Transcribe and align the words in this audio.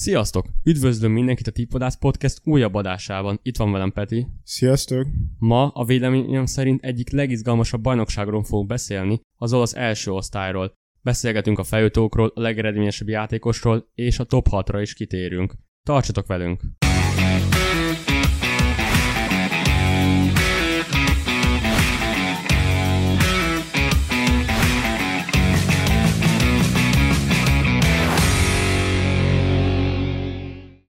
Sziasztok! 0.00 0.46
Üdvözlöm 0.64 1.12
mindenkit 1.12 1.46
a 1.46 1.50
Tipodász 1.50 1.96
Podcast 1.96 2.40
újabb 2.44 2.74
adásában. 2.74 3.38
Itt 3.42 3.56
van 3.56 3.72
velem 3.72 3.92
Peti. 3.92 4.26
Sziasztok! 4.44 5.06
Ma 5.38 5.68
a 5.68 5.84
véleményem 5.84 6.46
szerint 6.46 6.84
egyik 6.84 7.10
legizgalmasabb 7.10 7.80
bajnokságról 7.80 8.44
fogunk 8.44 8.68
beszélni, 8.68 9.20
az 9.38 9.52
olasz 9.52 9.74
első 9.74 10.10
osztályról. 10.10 10.72
Beszélgetünk 11.02 11.58
a 11.58 11.64
feljutókról, 11.64 12.32
a 12.34 12.40
legeredményesebb 12.40 13.08
játékosról, 13.08 13.90
és 13.94 14.18
a 14.18 14.24
top 14.24 14.46
6-ra 14.50 14.78
is 14.80 14.94
kitérünk. 14.94 15.54
Tartsatok 15.82 16.26
velünk! 16.26 16.60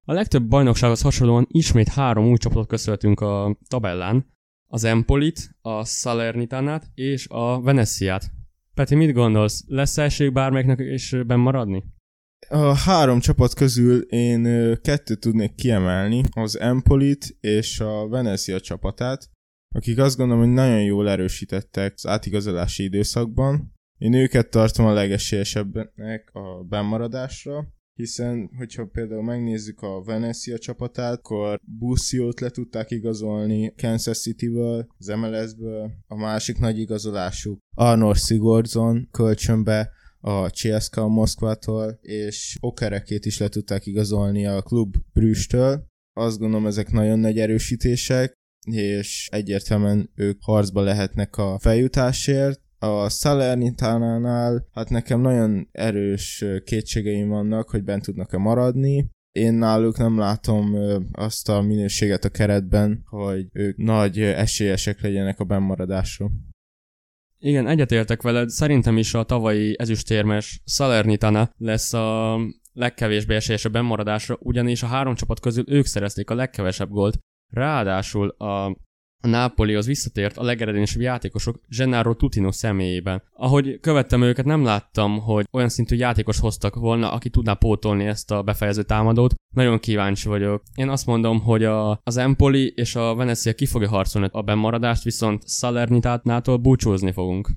A 0.10 0.14
legtöbb 0.14 0.48
bajnoksághoz 0.48 1.02
hasonlóan 1.02 1.48
ismét 1.50 1.88
három 1.88 2.30
új 2.30 2.38
csapatot 2.38 2.68
köszöltünk 2.68 3.20
a 3.20 3.58
tabellán. 3.68 4.26
Az 4.72 4.84
Empolit, 4.84 5.50
a 5.62 5.86
Salernitánát 5.86 6.92
és 6.94 7.28
a 7.28 7.62
Veneciát. 7.62 8.32
Peti, 8.74 8.96
mit 8.96 9.14
gondolsz? 9.14 9.64
Lesz 9.68 9.98
esély 9.98 10.30
bármelyiknek 10.30 10.80
is 10.80 11.16
benn 11.26 11.40
maradni? 11.40 11.84
A 12.48 12.76
három 12.76 13.20
csapat 13.20 13.54
közül 13.54 14.02
én 14.02 14.44
kettőt 14.82 15.20
tudnék 15.20 15.56
kiemelni, 15.56 16.24
az 16.32 16.60
Empolit 16.60 17.38
és 17.40 17.80
a 17.80 18.08
Venecia 18.08 18.60
csapatát, 18.60 19.30
akik 19.76 19.98
azt 19.98 20.18
gondolom, 20.18 20.44
hogy 20.44 20.54
nagyon 20.54 20.84
jól 20.84 21.10
erősítettek 21.10 21.94
az 21.96 22.08
átigazolási 22.08 22.84
időszakban. 22.84 23.74
Én 23.98 24.14
őket 24.14 24.50
tartom 24.50 24.86
a 24.86 24.94
legesélyesebbnek 24.94 26.30
a 26.34 26.64
bennmaradásra, 26.64 27.78
hiszen 28.00 28.50
hogyha 28.58 28.86
például 28.86 29.24
megnézzük 29.24 29.82
a 29.82 30.04
Venecia 30.04 30.58
csapatát, 30.58 31.18
akkor 31.18 31.60
Busziót 31.80 32.40
le 32.40 32.50
tudták 32.50 32.92
igazolni 32.92 33.74
Kansas 33.76 34.20
City-ből, 34.20 34.88
az 34.98 35.08
MLS-ből, 35.08 35.92
a 36.08 36.16
másik 36.16 36.58
nagy 36.58 36.80
igazolásuk 36.80 37.60
Arnor 37.76 38.16
Sigurdsson 38.16 39.08
kölcsönbe 39.12 39.92
a 40.20 40.50
CSKA 40.50 41.08
Moszkvától, 41.08 41.98
és 42.02 42.58
Okerekét 42.60 43.26
is 43.26 43.38
le 43.38 43.48
tudták 43.48 43.86
igazolni 43.86 44.46
a 44.46 44.62
klub 44.62 44.96
Brüstől. 45.14 45.88
Azt 46.14 46.40
gondolom, 46.40 46.68
ezek 46.68 46.92
nagyon 46.92 47.20
nagy 47.20 47.38
erősítések, 47.38 48.34
és 48.72 49.28
egyértelműen 49.32 50.12
ők 50.16 50.44
harcba 50.44 50.82
lehetnek 50.82 51.38
a 51.38 51.60
feljutásért, 51.60 52.62
a 52.80 53.10
Salernitánánál 53.10 54.68
hát 54.74 54.90
nekem 54.90 55.22
nagyon 55.22 55.68
erős 55.72 56.46
kétségeim 56.64 57.30
vannak, 57.30 57.70
hogy 57.70 57.84
bent 57.84 58.04
tudnak-e 58.04 58.38
maradni. 58.38 59.10
Én 59.32 59.54
náluk 59.54 59.98
nem 59.98 60.18
látom 60.18 60.76
azt 61.12 61.50
a 61.50 61.62
minőséget 61.62 62.26
a 62.26 62.30
keretben, 62.30 63.02
hogy 63.06 63.48
ők 63.54 63.78
nagy 63.78 64.20
esélyesek 64.20 65.02
legyenek 65.02 65.40
a 65.40 65.44
bennmaradásra. 65.44 66.30
Igen, 67.38 67.68
egyetértek 67.68 68.22
veled. 68.22 68.50
Szerintem 68.50 68.98
is 68.98 69.14
a 69.14 69.24
tavalyi 69.24 69.76
ezüstérmes 69.78 70.62
Salernitana 70.66 71.50
lesz 71.58 71.94
a 71.94 72.40
legkevésbé 72.74 73.36
esélyes 73.36 73.66
a 73.66 73.70
bennmaradásra, 73.70 74.38
ugyanis 74.40 74.84
a 74.84 74.88
három 74.88 75.16
csapat 75.16 75.40
közül 75.40 75.64
ők 75.68 75.86
szerezték 75.86 76.30
a 76.30 76.36
legkevesebb 76.36 76.90
gólt. 76.90 77.18
Ráadásul 77.54 78.30
a 78.30 78.78
a 79.22 79.28
Nápolihoz 79.28 79.86
visszatért 79.86 80.38
a 80.38 80.44
legeredményesebb 80.44 81.02
játékosok 81.02 81.60
Gennaro 81.68 82.14
Tutino 82.14 82.52
személyében. 82.52 83.24
Ahogy 83.34 83.80
követtem 83.80 84.22
őket, 84.22 84.46
nem 84.46 84.64
láttam, 84.64 85.20
hogy 85.20 85.48
olyan 85.52 85.70
szintű 85.70 85.96
játékos 85.96 86.40
hoztak 86.40 86.76
volna, 86.76 87.12
aki 87.12 87.30
tudná 87.30 87.54
pótolni 87.54 88.06
ezt 88.06 88.32
a 88.32 88.44
befejező 88.44 88.84
támadót. 88.84 89.34
Nagyon 89.56 89.80
kíváncsi 89.80 90.28
vagyok. 90.28 90.64
Én 90.76 90.90
azt 90.90 91.06
mondom, 91.06 91.42
hogy 91.42 91.64
a, 91.64 92.00
az 92.04 92.18
Empoli 92.18 92.74
és 92.76 92.96
a 92.96 93.16
Venezia 93.16 93.54
ki 93.54 93.66
fogja 93.66 93.90
harcolni 93.90 94.28
a 94.32 94.42
bemaradást, 94.42 95.04
viszont 95.04 95.50
Salernitátnától 95.50 96.58
búcsúzni 96.58 97.12
fogunk. 97.12 97.50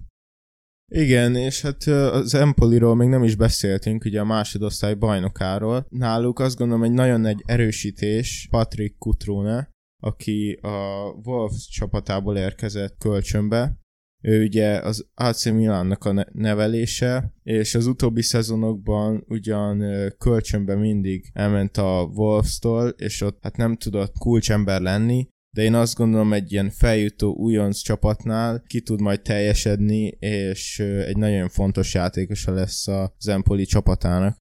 Igen, 0.94 1.34
és 1.34 1.62
hát 1.62 1.82
az 1.86 2.34
Empoliról 2.34 2.94
még 2.94 3.09
nem 3.09 3.25
is 3.25 3.34
beszéltünk, 3.34 4.04
ugye 4.04 4.20
a 4.20 4.25
másodosztály 4.25 4.94
bajnokáról. 4.94 5.86
Náluk 5.88 6.38
azt 6.38 6.56
gondolom 6.56 6.82
egy 6.82 6.92
nagyon 6.92 7.20
nagy 7.20 7.42
erősítés 7.47 8.48
Patrick 8.50 8.98
Kutrone, 8.98 9.72
aki 10.02 10.52
a 10.52 11.06
Wolves 11.24 11.68
csapatából 11.68 12.36
érkezett 12.36 12.98
kölcsönbe. 12.98 13.76
Ő 14.24 14.44
ugye 14.44 14.78
az 14.78 15.08
AC 15.14 15.44
Milánnak 15.44 16.04
a 16.04 16.26
nevelése, 16.32 17.32
és 17.42 17.74
az 17.74 17.86
utóbbi 17.86 18.22
szezonokban 18.22 19.24
ugyan 19.28 19.82
kölcsönbe 20.18 20.74
mindig 20.74 21.30
elment 21.32 21.76
a 21.76 22.10
Wolves-tól, 22.14 22.88
és 22.88 23.20
ott 23.20 23.38
hát 23.42 23.56
nem 23.56 23.76
tudott 23.76 24.18
kulcsember 24.18 24.80
lenni, 24.80 25.28
de 25.56 25.62
én 25.62 25.74
azt 25.74 25.96
gondolom 25.96 26.32
egy 26.32 26.52
ilyen 26.52 26.70
feljutó 26.70 27.34
újonc 27.34 27.78
csapatnál 27.78 28.62
ki 28.66 28.80
tud 28.80 29.00
majd 29.00 29.22
teljesedni, 29.22 30.06
és 30.18 30.78
egy 30.80 31.16
nagyon 31.16 31.48
fontos 31.48 31.94
játékosa 31.94 32.52
lesz 32.52 32.88
az 32.88 33.28
Empoli 33.28 33.64
csapatának. 33.64 34.36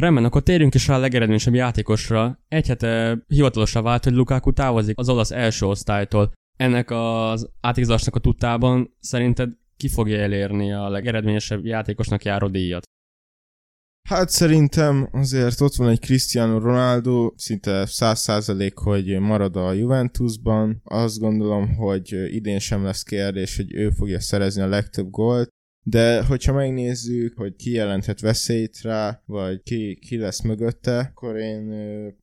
Rendben, 0.00 0.24
akkor 0.24 0.42
térjünk 0.42 0.74
is 0.74 0.86
rá 0.86 0.96
a 0.96 0.98
legeredményesebb 0.98 1.54
játékosra. 1.54 2.38
Egy 2.48 2.66
hete 2.66 3.22
hivatalosra 3.26 3.82
vált, 3.82 4.04
hogy 4.04 4.12
Lukaku 4.12 4.52
távozik 4.52 4.98
az 4.98 5.08
olasz 5.08 5.30
első 5.30 5.66
osztálytól. 5.66 6.32
Ennek 6.56 6.90
az 6.90 7.50
átigazásnak 7.60 8.14
a 8.14 8.18
tudtában 8.18 8.96
szerinted 9.00 9.50
ki 9.76 9.88
fogja 9.88 10.18
elérni 10.18 10.72
a 10.72 10.88
legeredményesebb 10.88 11.64
játékosnak 11.64 12.24
járó 12.24 12.48
díjat? 12.48 12.82
Hát 14.08 14.28
szerintem 14.28 15.08
azért 15.12 15.60
ott 15.60 15.74
van 15.74 15.88
egy 15.88 16.00
Cristiano 16.00 16.58
Ronaldo, 16.58 17.32
szinte 17.36 17.84
100% 17.88 18.72
hogy 18.74 19.18
marad 19.18 19.56
a 19.56 19.72
Juventusban. 19.72 20.80
Azt 20.84 21.18
gondolom, 21.18 21.74
hogy 21.74 22.34
idén 22.34 22.58
sem 22.58 22.84
lesz 22.84 23.02
kérdés, 23.02 23.56
hogy 23.56 23.74
ő 23.74 23.90
fogja 23.90 24.20
szerezni 24.20 24.62
a 24.62 24.66
legtöbb 24.66 25.10
gólt. 25.10 25.48
De 25.82 26.24
hogyha 26.24 26.52
megnézzük, 26.52 27.36
hogy 27.36 27.56
ki 27.56 27.70
jelenthet 27.70 28.20
veszélyt 28.20 28.80
rá, 28.82 29.22
vagy 29.26 29.62
ki, 29.62 29.98
ki 30.00 30.16
lesz 30.16 30.42
mögötte, 30.42 30.98
akkor 30.98 31.36
én 31.36 31.72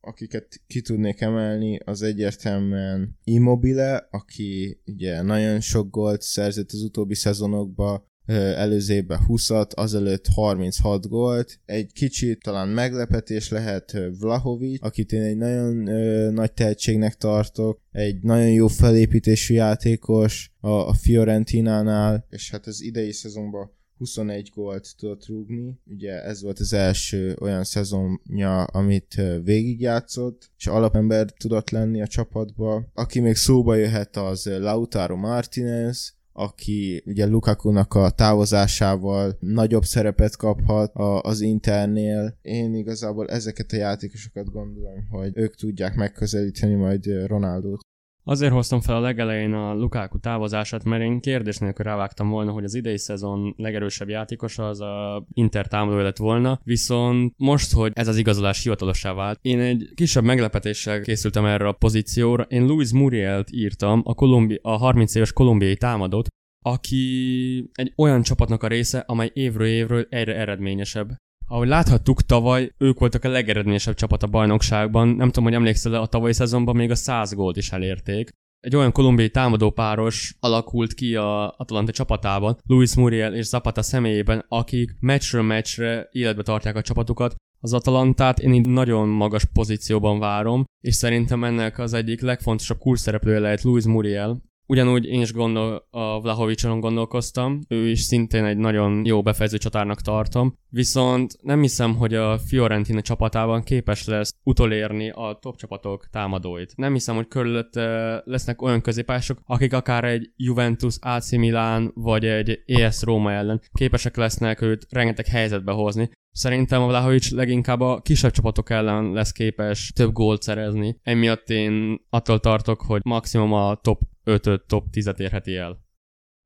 akiket 0.01 0.61
ki 0.67 0.81
tudnék 0.81 1.21
emelni, 1.21 1.79
az 1.85 2.01
egyértelműen 2.01 3.17
Immobile, 3.23 4.07
aki 4.11 4.81
ugye 4.85 5.21
nagyon 5.21 5.59
sok 5.59 5.89
gólt 5.89 6.21
szerzett 6.21 6.71
az 6.71 6.81
utóbbi 6.81 7.15
szezonokban, 7.15 8.03
előző 8.35 8.93
évben 8.93 9.19
20-at, 9.27 9.73
azelőtt 9.73 10.27
36 10.27 11.07
gólt. 11.07 11.59
Egy 11.65 11.91
kicsit 11.93 12.41
talán 12.43 12.67
meglepetés 12.67 13.49
lehet 13.49 13.97
Vlahovic, 14.19 14.85
akit 14.85 15.11
én 15.11 15.21
egy 15.21 15.37
nagyon 15.37 15.87
ö, 15.87 16.31
nagy 16.31 16.53
tehetségnek 16.53 17.15
tartok, 17.15 17.81
egy 17.91 18.21
nagyon 18.21 18.51
jó 18.51 18.67
felépítésű 18.67 19.53
játékos 19.53 20.51
a, 20.59 20.69
a 20.69 20.93
Fiorentinánál, 20.93 22.25
és 22.29 22.51
hát 22.51 22.67
az 22.67 22.81
idei 22.81 23.11
szezonban 23.11 23.75
21 23.97 24.51
gólt 24.55 24.95
tudott 24.97 25.25
rúgni, 25.25 25.79
ugye 25.85 26.23
ez 26.23 26.41
volt 26.41 26.59
az 26.59 26.73
első 26.73 27.35
olyan 27.41 27.63
szezonja, 27.63 28.63
amit 28.63 29.21
végigjátszott, 29.43 30.51
és 30.57 30.67
alapember 30.67 31.31
tudott 31.31 31.69
lenni 31.69 32.01
a 32.01 32.07
csapatba. 32.07 32.87
Aki 32.93 33.19
még 33.19 33.35
szóba 33.35 33.75
jöhet 33.75 34.17
az 34.17 34.45
Lautaro 34.45 35.15
Martinez, 35.15 36.16
aki 36.37 37.03
ugye 37.05 37.25
Lukaku-nak 37.25 37.93
a 37.93 38.09
távozásával 38.09 39.37
nagyobb 39.39 39.83
szerepet 39.83 40.35
kaphat 40.35 40.93
a, 40.95 41.21
az 41.21 41.41
Internél. 41.41 42.37
Én 42.41 42.75
igazából 42.75 43.27
ezeket 43.27 43.71
a 43.71 43.75
játékosokat 43.75 44.51
gondolom, 44.51 45.07
hogy 45.09 45.31
ők 45.33 45.55
tudják 45.55 45.95
megközelíteni 45.95 46.73
majd 46.73 47.05
Ronaldot. 47.27 47.86
Azért 48.29 48.51
hoztam 48.51 48.81
fel 48.81 48.95
a 48.95 48.99
legelején 48.99 49.53
a 49.53 49.73
Lukaku 49.73 50.19
távozását, 50.19 50.83
mert 50.83 51.03
én 51.03 51.19
kérdés 51.19 51.57
nélkül 51.57 51.85
rávágtam 51.85 52.29
volna, 52.29 52.51
hogy 52.51 52.63
az 52.63 52.73
idei 52.73 52.97
szezon 52.97 53.53
legerősebb 53.57 54.09
játékosa 54.09 54.67
az 54.67 54.81
a 54.81 55.25
Inter 55.33 55.67
támadó 55.67 55.97
lett 55.97 56.17
volna, 56.17 56.59
viszont 56.63 57.33
most, 57.37 57.73
hogy 57.73 57.91
ez 57.95 58.07
az 58.07 58.17
igazolás 58.17 58.63
hivatalossá 58.63 59.13
vált, 59.13 59.39
én 59.41 59.59
egy 59.59 59.89
kisebb 59.95 60.23
meglepetéssel 60.23 61.01
készültem 61.01 61.45
erre 61.45 61.67
a 61.67 61.71
pozícióra. 61.71 62.43
Én 62.43 62.65
Luis 62.65 62.91
Murielt 62.91 63.51
írtam, 63.51 64.01
a, 64.03 64.13
Kolumbi- 64.13 64.59
a 64.61 64.77
30 64.77 65.15
éves 65.15 65.33
kolumbiai 65.33 65.77
támadót, 65.77 66.27
aki 66.65 67.69
egy 67.73 67.93
olyan 67.95 68.21
csapatnak 68.21 68.63
a 68.63 68.67
része, 68.67 69.03
amely 69.07 69.31
évről 69.33 69.67
évről 69.67 70.07
egyre 70.09 70.35
eredményesebb. 70.35 71.09
Ahogy 71.49 71.67
láthattuk, 71.67 72.21
tavaly 72.21 72.71
ők 72.77 72.99
voltak 72.99 73.23
a 73.23 73.29
legeredményesebb 73.29 73.95
csapat 73.95 74.23
a 74.23 74.27
bajnokságban, 74.27 75.07
nem 75.07 75.27
tudom, 75.27 75.43
hogy 75.43 75.53
emlékszel, 75.53 75.93
a 75.93 76.05
tavalyi 76.05 76.33
szezonban 76.33 76.75
még 76.75 76.91
a 76.91 76.95
100 76.95 77.33
gólt 77.33 77.57
is 77.57 77.71
elérték. 77.71 78.29
Egy 78.59 78.75
olyan 78.75 78.91
kolumbiai 78.91 79.29
támadó 79.29 79.71
páros 79.71 80.35
alakult 80.39 80.93
ki 80.93 81.15
a 81.15 81.53
Atalanta 81.57 81.91
csapatában, 81.91 82.57
Luis 82.65 82.95
Muriel 82.95 83.35
és 83.35 83.45
Zapata 83.45 83.81
személyében, 83.81 84.45
akik 84.47 84.95
meccsről 84.99 85.41
meccsre 85.41 86.07
életbe 86.11 86.43
tartják 86.43 86.75
a 86.75 86.81
csapatukat, 86.81 87.35
az 87.59 87.73
Atalantát 87.73 88.39
én 88.39 88.53
így 88.53 88.67
nagyon 88.67 89.07
magas 89.07 89.45
pozícióban 89.45 90.19
várom, 90.19 90.65
és 90.83 90.95
szerintem 90.95 91.43
ennek 91.43 91.79
az 91.79 91.93
egyik 91.93 92.21
legfontosabb 92.21 92.77
kulcsszereplője 92.77 93.39
lehet 93.39 93.61
Luis 93.61 93.85
Muriel, 93.85 94.41
Ugyanúgy 94.69 95.05
én 95.05 95.21
is 95.21 95.33
gondol, 95.33 95.87
a 95.89 96.21
Vlahovicson 96.21 96.79
gondolkoztam, 96.79 97.59
ő 97.67 97.89
is 97.89 98.01
szintén 98.01 98.45
egy 98.45 98.57
nagyon 98.57 99.05
jó 99.05 99.21
befejező 99.21 99.57
csatárnak 99.57 100.01
tartom, 100.01 100.57
viszont 100.69 101.37
nem 101.41 101.61
hiszem, 101.61 101.95
hogy 101.95 102.13
a 102.13 102.37
Fiorentina 102.37 103.01
csapatában 103.01 103.63
képes 103.63 104.05
lesz 104.05 104.35
utolérni 104.43 105.09
a 105.09 105.37
top 105.41 105.55
csapatok 105.55 106.07
támadóit. 106.11 106.73
Nem 106.75 106.93
hiszem, 106.93 107.15
hogy 107.15 107.27
körülött 107.27 107.75
lesznek 108.23 108.61
olyan 108.61 108.81
középások, 108.81 109.39
akik 109.45 109.73
akár 109.73 110.03
egy 110.03 110.31
Juventus, 110.35 110.95
AC 110.99 111.31
Milan 111.31 111.91
vagy 111.95 112.25
egy 112.25 112.59
ES 112.65 113.01
Róma 113.01 113.31
ellen 113.31 113.61
képesek 113.73 114.15
lesznek 114.17 114.61
őt 114.61 114.87
rengeteg 114.89 115.25
helyzetbe 115.25 115.71
hozni. 115.71 116.09
Szerintem 116.31 116.81
a 116.81 116.87
Vlahovic 116.87 117.31
leginkább 117.31 117.81
a 117.81 118.01
kisebb 118.01 118.31
csapatok 118.31 118.69
ellen 118.69 119.11
lesz 119.11 119.31
képes 119.31 119.91
több 119.95 120.11
gólt 120.11 120.41
szerezni. 120.41 120.99
Emiatt 121.03 121.49
én 121.49 122.01
attól 122.09 122.39
tartok, 122.39 122.81
hogy 122.81 123.01
maximum 123.03 123.53
a 123.53 123.75
top 123.75 123.99
5 124.27 124.61
top 124.67 124.87
10-et 124.91 125.19
érheti 125.19 125.55
el. 125.55 125.85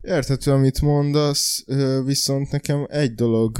Érthető, 0.02 0.52
amit 0.52 0.82
mondasz, 0.82 1.66
viszont 2.06 2.52
nekem 2.52 2.86
egy 2.90 3.14
dolog 3.14 3.58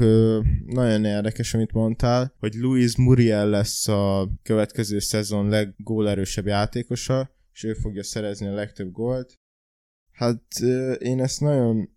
nagyon 0.66 1.04
érdekes, 1.04 1.54
amit 1.54 1.72
mondtál, 1.72 2.34
hogy 2.38 2.54
Luis 2.54 2.96
Muriel 2.96 3.48
lesz 3.48 3.88
a 3.88 4.30
következő 4.42 4.98
szezon 4.98 5.48
leggólerősebb 5.48 6.46
játékosa, 6.46 7.30
és 7.52 7.64
ő 7.64 7.72
fogja 7.72 8.02
szerezni 8.02 8.46
a 8.46 8.54
legtöbb 8.54 8.90
gólt. 8.92 9.34
Hát 10.12 10.42
én 10.98 11.20
ezt 11.20 11.40
nagyon 11.40 11.88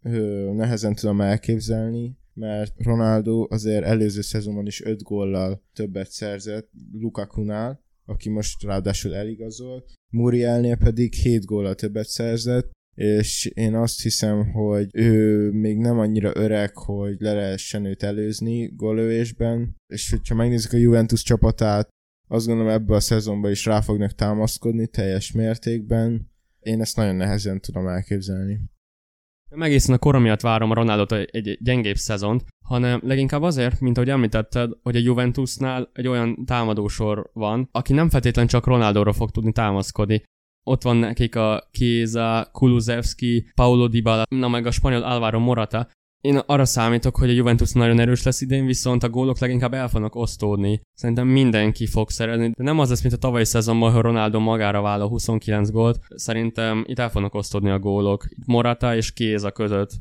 nehezen 0.56 0.95
tudom 0.95 1.21
elképzelni, 1.21 2.18
mert 2.33 2.74
Ronaldo 2.78 3.48
azért 3.50 3.83
előző 3.83 4.21
szezonban 4.21 4.66
is 4.66 4.83
5 4.83 5.01
góllal 5.01 5.63
többet 5.74 6.12
szerzett 6.12 6.69
Lukaku-nál, 6.92 7.83
aki 8.06 8.30
most 8.30 8.63
ráadásul 8.63 9.16
eligazolt. 9.16 9.94
Murielnél 10.13 10.78
pedig 10.78 11.13
7 11.13 11.46
góllal 11.46 11.75
többet 11.75 12.07
szerzett, 12.07 12.72
és 12.96 13.46
én 13.46 13.75
azt 13.75 14.02
hiszem, 14.02 14.52
hogy 14.52 14.90
ő 14.94 15.50
még 15.52 15.78
nem 15.78 16.00
annyira 16.00 16.31
öreg, 16.36 16.78
hogy 16.78 17.16
le 17.19 17.34
lehessen 17.34 17.86
őt 17.86 18.04
előzni 18.04 18.72
gólövésben, 18.75 19.75
és 19.94 20.10
hogyha 20.10 20.36
megnézzük 20.36 20.74
a 20.74 20.78
Juventus 20.78 21.24
csapatát, 21.24 21.88
azt 22.28 22.46
gondolom 22.46 22.72
ebbe 22.72 22.96
a 22.96 23.00
szezonban 23.00 23.52
is 23.52 23.66
rá 23.66 23.81
fognak 23.81 24.12
támaszkodni 24.12 24.88
teljes 24.88 25.31
mértékben. 25.31 26.31
Én 26.60 26.81
ezt 26.81 26.96
nagyon 26.96 27.16
nehezen 27.16 27.62
tudom 27.62 27.88
elképzelni. 27.88 28.60
Nem 29.56 29.63
egészen 29.63 29.96
a 29.96 29.98
kora 29.98 30.19
miatt 30.19 30.42
várom 30.42 30.72
a 30.72 30.74
Ronaldot 30.74 31.12
egy 31.12 31.57
gyengébb 31.62 31.96
szezont, 31.96 32.46
hanem 32.66 33.00
leginkább 33.04 33.42
azért, 33.42 33.80
mint 33.80 33.98
ahogy 33.98 34.10
említetted, 34.10 34.72
hogy 34.84 34.96
a 34.96 35.00
Juventusnál 35.00 35.90
egy 35.94 36.07
olyan 36.07 36.46
támadósor 36.46 37.30
van, 37.34 37.69
aki 37.72 37.94
nem 37.94 38.10
feltétlenül 38.10 38.50
csak 38.50 38.66
Ronaldóra 38.66 39.13
fog 39.13 39.31
tudni 39.31 39.52
támaszkodni. 39.52 40.24
Ott 40.63 40.81
van 40.81 40.98
nekik 40.98 41.36
a 41.36 41.68
Kéza, 41.72 42.50
Kulusevski, 42.52 43.52
Paulo 43.56 43.88
Dybala, 43.88 44.24
na 44.30 44.48
meg 44.48 44.66
a 44.66 44.72
spanyol 44.72 45.04
Alvaro 45.04 45.40
Morata, 45.40 45.88
én 46.25 46.38
arra 46.45 46.66
számítok, 46.66 47.16
hogy 47.16 47.30
a 47.30 47.33
Juventus 47.33 47.72
nagyon 47.72 48.00
erős 48.00 48.24
lesz 48.24 48.42
idén, 48.42 48.66
viszont 48.66 49.04
a 49.04 49.10
gólok 49.10 49.39
leginkább 49.39 49.74
el 49.74 49.89
fognak 49.89 50.16
osztódni. 50.16 50.81
Szerintem 50.94 51.27
mindenki 51.27 51.86
fog 51.88 52.10
szerezni, 52.10 52.51
de 52.57 52.63
nem 52.63 52.80
az 52.80 52.89
lesz, 52.89 53.01
mint 53.01 53.13
a 53.13 53.18
tavalyi 53.18 53.45
szezonban, 53.45 53.92
hogy 53.92 54.01
Ronaldo 54.01 54.39
magára 54.39 54.81
vállal 54.81 55.07
29 55.07 55.69
gólt. 55.69 56.00
Szerintem 56.16 56.83
itt 56.88 57.00
el 57.00 57.10
fognak 57.10 57.33
osztódni 57.33 57.69
a 57.69 57.80
gólok. 57.80 58.25
Morata 58.45 58.95
és 58.95 59.13
Kéza 59.13 59.51
között. 59.51 59.92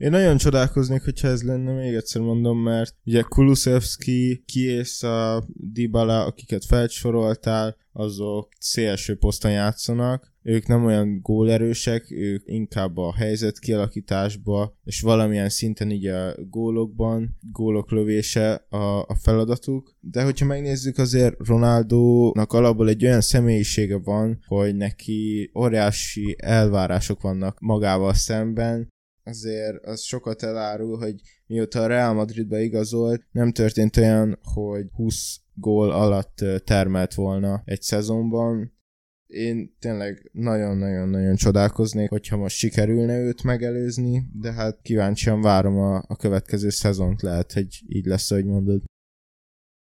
Én 0.00 0.10
nagyon 0.10 0.36
csodálkoznék, 0.36 1.04
hogyha 1.04 1.28
ez 1.28 1.42
lenne, 1.42 1.72
még 1.72 1.94
egyszer 1.94 2.22
mondom, 2.22 2.58
mert 2.58 2.94
ugye 3.04 3.22
Kulusevski, 3.22 4.42
Kiesa, 4.46 5.44
Dybala, 5.72 6.24
akiket 6.24 6.64
felsoroltál, 6.64 7.76
azok 7.92 8.48
szélső 8.58 9.16
poszton 9.16 9.50
játszanak, 9.50 10.32
ők 10.42 10.66
nem 10.66 10.84
olyan 10.84 11.20
gólerősek, 11.22 12.10
ők 12.10 12.42
inkább 12.44 12.96
a 12.96 13.14
helyzet 13.14 13.58
kialakításba, 13.58 14.76
és 14.84 15.00
valamilyen 15.00 15.48
szinten 15.48 15.90
így 15.90 16.06
a 16.06 16.34
gólokban, 16.50 17.36
gólok 17.52 17.90
lövése 17.90 18.66
a, 18.68 19.00
a 19.00 19.16
feladatuk. 19.22 19.96
De 20.00 20.22
hogyha 20.22 20.46
megnézzük, 20.46 20.98
azért 20.98 21.36
Ronaldo-nak 21.38 22.52
alapból 22.52 22.88
egy 22.88 23.04
olyan 23.04 23.20
személyisége 23.20 23.98
van, 23.98 24.44
hogy 24.46 24.76
neki 24.76 25.50
óriási 25.54 26.36
elvárások 26.38 27.20
vannak 27.20 27.60
magával 27.60 28.14
szemben, 28.14 28.88
azért 29.24 29.84
az 29.84 30.00
sokat 30.02 30.42
elárul, 30.42 30.98
hogy 30.98 31.14
mióta 31.46 31.82
a 31.82 31.86
Real 31.86 32.14
Madridba 32.14 32.58
igazolt, 32.58 33.26
nem 33.30 33.52
történt 33.52 33.96
olyan, 33.96 34.38
hogy 34.42 34.86
20 34.92 35.40
gól 35.54 35.90
alatt 35.90 36.44
termelt 36.64 37.14
volna 37.14 37.62
egy 37.64 37.82
szezonban. 37.82 38.78
Én 39.26 39.76
tényleg 39.78 40.30
nagyon-nagyon-nagyon 40.32 41.36
csodálkoznék, 41.36 42.08
hogyha 42.08 42.36
most 42.36 42.56
sikerülne 42.56 43.18
őt 43.18 43.42
megelőzni, 43.42 44.22
de 44.32 44.52
hát 44.52 44.80
kíváncsian 44.82 45.40
várom 45.40 45.78
a, 45.78 45.96
a 46.06 46.16
következő 46.16 46.68
szezont, 46.68 47.22
lehet, 47.22 47.52
hogy 47.52 47.82
így 47.86 48.06
lesz, 48.06 48.30
ahogy 48.30 48.46
mondod. 48.46 48.82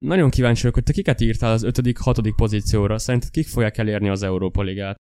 Nagyon 0.06 0.30
kíváncsi 0.30 0.60
vagyok, 0.60 0.76
hogy 0.76 0.84
te 0.84 0.92
kiket 0.92 1.22
írtál 1.22 1.52
az 1.52 1.64
5.-6. 1.66 2.34
pozícióra. 2.36 2.98
Szerinted 2.98 3.30
kik 3.30 3.48
fogják 3.48 3.78
elérni 3.78 4.10
az 4.10 4.24
Európa 4.24 4.62
Ligát? 4.62 4.98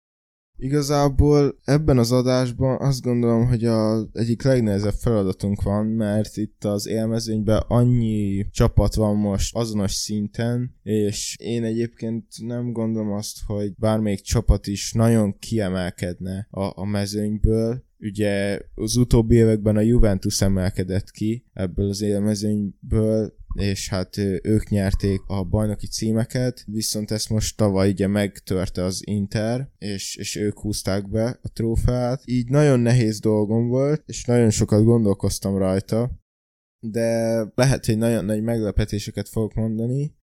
Igazából 0.61 1.59
ebben 1.65 1.99
az 1.99 2.13
adásban 2.13 2.81
azt 2.81 3.03
gondolom, 3.03 3.47
hogy 3.47 3.65
a 3.65 4.09
egyik 4.13 4.43
legnehezebb 4.43 4.93
feladatunk 4.93 5.63
van, 5.63 5.87
mert 5.87 6.37
itt 6.37 6.65
az 6.65 6.87
élmezőnyben 6.87 7.63
annyi 7.69 8.47
csapat 8.51 8.95
van 8.95 9.17
most 9.17 9.57
azonos 9.57 9.93
szinten, 9.93 10.75
és 10.83 11.37
én 11.41 11.65
egyébként 11.65 12.25
nem 12.47 12.73
gondolom 12.73 13.13
azt, 13.13 13.39
hogy 13.47 13.75
bármelyik 13.75 14.21
csapat 14.21 14.67
is 14.67 14.93
nagyon 14.93 15.39
kiemelkedne 15.39 16.49
a, 16.51 16.81
a 16.81 16.85
mezőnyből, 16.85 17.87
Ugye 18.01 18.61
az 18.75 18.97
utóbbi 18.97 19.35
években 19.35 19.77
a 19.77 19.81
Juventus 19.81 20.41
emelkedett 20.41 21.11
ki 21.11 21.45
ebből 21.53 21.89
az 21.89 22.01
élmezőnyből, 22.01 23.33
és 23.61 23.89
hát 23.89 24.17
ők 24.43 24.69
nyerték 24.69 25.21
a 25.27 25.45
bajnoki 25.45 25.87
címeket, 25.87 26.65
viszont 26.67 27.11
ezt 27.11 27.31
most 27.31 27.57
tavaly 27.57 27.91
ugye 27.91 28.07
megtörte 28.07 28.83
az 28.85 29.03
Inter, 29.05 29.71
és, 29.79 30.17
és 30.17 30.37
ők 30.37 30.59
húzták 30.59 31.11
be 31.11 31.39
a 31.43 31.49
trófeát. 31.53 32.23
Így 32.25 32.49
nagyon 32.49 32.81
nehéz 32.81 33.21
dolgom 33.21 33.69
volt, 33.69 34.03
és 34.07 34.25
nagyon 34.25 34.51
sokat 34.51 34.85
gondolkoztam 34.85 35.57
rajta, 35.57 36.11
de 36.81 37.39
lehet, 37.55 37.87
hogy 37.87 37.99
nagyon 37.99 38.25
nagy 38.25 38.43
meglepetéseket 38.43 39.29
fogok 39.29 39.55
mondani. 39.55 40.17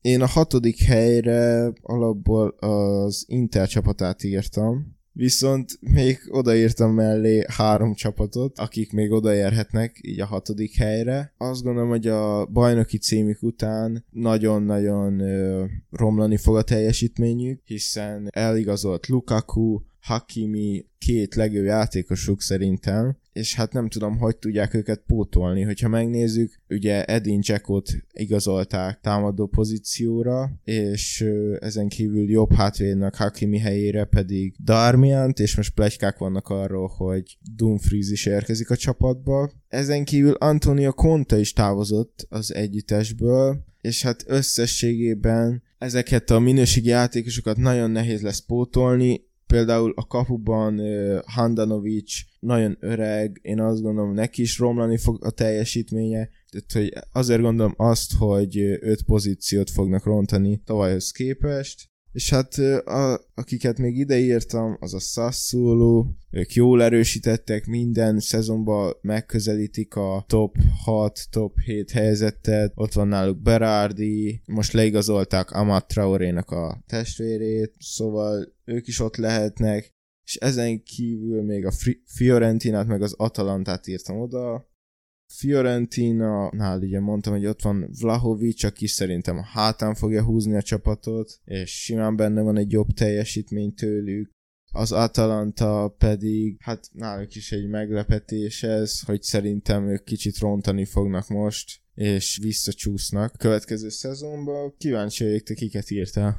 Én 0.00 0.20
a 0.20 0.26
hatodik 0.26 0.78
helyre 0.78 1.72
alapból 1.82 2.48
az 2.48 3.24
Inter 3.26 3.68
csapatát 3.68 4.22
írtam, 4.22 5.00
Viszont 5.12 5.78
még 5.80 6.18
odaírtam 6.28 6.94
mellé 6.94 7.44
három 7.48 7.94
csapatot, 7.94 8.58
akik 8.58 8.92
még 8.92 9.10
odaérhetnek 9.10 9.98
így 10.02 10.20
a 10.20 10.26
hatodik 10.26 10.74
helyre. 10.74 11.32
Azt 11.38 11.62
gondolom, 11.62 11.88
hogy 11.88 12.06
a 12.06 12.46
bajnoki 12.46 12.98
címük 12.98 13.42
után 13.42 14.04
nagyon-nagyon 14.10 15.20
ö, 15.20 15.64
romlani 15.90 16.36
fog 16.36 16.56
a 16.56 16.62
teljesítményük, 16.62 17.60
hiszen 17.64 18.28
eligazolt 18.30 19.06
Lukaku, 19.06 19.80
Hakimi 20.02 20.86
két 20.98 21.34
legjobb 21.34 21.64
játékosuk 21.64 22.40
szerintem, 22.40 23.16
és 23.32 23.54
hát 23.54 23.72
nem 23.72 23.88
tudom, 23.88 24.18
hogy 24.18 24.36
tudják 24.36 24.74
őket 24.74 25.02
pótolni. 25.06 25.62
Hogyha 25.62 25.88
megnézzük, 25.88 26.60
ugye 26.68 27.04
Edin 27.04 27.40
Jackot 27.42 27.90
igazolták 28.12 29.00
támadó 29.00 29.46
pozícióra, 29.46 30.50
és 30.64 31.24
ezen 31.60 31.88
kívül 31.88 32.30
jobb 32.30 32.52
hátvédnek 32.52 33.14
Hakimi 33.14 33.58
helyére 33.58 34.04
pedig 34.04 34.54
Darmiant, 34.64 35.38
és 35.38 35.56
most 35.56 35.74
plegykák 35.74 36.18
vannak 36.18 36.48
arról, 36.48 36.92
hogy 36.96 37.38
Dumfries 37.56 38.10
is 38.10 38.26
érkezik 38.26 38.70
a 38.70 38.76
csapatba. 38.76 39.50
Ezen 39.68 40.04
kívül 40.04 40.32
Antonio 40.32 40.92
Conte 40.92 41.38
is 41.38 41.52
távozott 41.52 42.26
az 42.28 42.54
együttesből, 42.54 43.64
és 43.80 44.02
hát 44.02 44.24
összességében 44.26 45.62
ezeket 45.78 46.30
a 46.30 46.38
minőségi 46.38 46.88
játékosokat 46.88 47.56
nagyon 47.56 47.90
nehéz 47.90 48.20
lesz 48.20 48.44
pótolni, 48.44 49.30
Például 49.52 49.92
a 49.96 50.06
kapuban 50.06 50.78
uh, 50.78 51.18
Handanovic 51.24 52.12
nagyon 52.40 52.76
öreg, 52.80 53.38
én 53.42 53.60
azt 53.60 53.82
gondolom 53.82 54.14
neki 54.14 54.42
is 54.42 54.58
romlani 54.58 54.98
fog 54.98 55.24
a 55.24 55.30
teljesítménye, 55.30 56.28
tehát 56.50 56.72
hogy 56.72 57.04
azért 57.12 57.40
gondolom 57.40 57.74
azt, 57.76 58.12
hogy 58.18 58.58
öt 58.80 59.02
pozíciót 59.02 59.70
fognak 59.70 60.04
rontani 60.04 60.62
tavalyhoz 60.64 61.10
képest, 61.10 61.91
és 62.12 62.30
hát 62.30 62.54
a, 62.84 63.20
akiket 63.34 63.78
még 63.78 63.96
ide 63.96 64.18
írtam, 64.18 64.76
az 64.80 64.94
a 64.94 64.98
Sassuolo, 64.98 66.06
ők 66.30 66.54
jól 66.54 66.82
erősítettek, 66.82 67.66
minden 67.66 68.20
szezonban 68.20 68.92
megközelítik 69.00 69.94
a 69.94 70.24
top 70.26 70.56
6, 70.84 71.20
top 71.30 71.58
7 71.64 71.90
helyzetet, 71.90 72.72
ott 72.74 72.92
van 72.92 73.08
náluk 73.08 73.42
Berardi, 73.42 74.42
most 74.46 74.72
leigazolták 74.72 75.50
Amat 75.50 75.88
Traorénak 75.88 76.50
a 76.50 76.82
testvérét, 76.86 77.74
szóval 77.78 78.54
ők 78.64 78.86
is 78.86 79.00
ott 79.00 79.16
lehetnek, 79.16 79.90
és 80.24 80.34
ezen 80.36 80.82
kívül 80.82 81.42
még 81.42 81.66
a 81.66 81.72
Fiorentinát 82.04 82.86
meg 82.86 83.02
az 83.02 83.14
Atalantát 83.16 83.86
írtam 83.86 84.20
oda, 84.20 84.70
Fiorentina, 85.36 86.50
nál 86.52 86.80
ugye 86.80 87.00
mondtam, 87.00 87.32
hogy 87.32 87.46
ott 87.46 87.62
van 87.62 87.88
Vlahovic, 88.00 88.64
aki 88.64 88.86
szerintem 88.86 89.38
a 89.38 89.44
hátán 89.44 89.94
fogja 89.94 90.24
húzni 90.24 90.56
a 90.56 90.62
csapatot, 90.62 91.40
és 91.44 91.70
simán 91.70 92.16
benne 92.16 92.42
van 92.42 92.56
egy 92.56 92.72
jobb 92.72 92.88
teljesítmény 92.88 93.74
tőlük. 93.74 94.30
az 94.74 94.92
Atalanta 94.92 95.94
pedig, 95.98 96.56
hát 96.60 96.88
náluk 96.92 97.34
is 97.34 97.52
egy 97.52 97.68
meglepetés 97.68 98.62
ez, 98.62 99.00
hogy 99.00 99.22
szerintem 99.22 99.88
ők 99.88 100.04
kicsit 100.04 100.38
rontani 100.38 100.84
fognak 100.84 101.28
most, 101.28 101.80
és 101.94 102.38
visszacsúsznak 102.42 103.36
következő 103.38 103.88
szezonban. 103.88 104.74
Kíváncsi 104.78 105.24
vagyok, 105.24 105.42
te 105.42 105.54
kiket 105.54 105.90
írtál. 105.90 106.38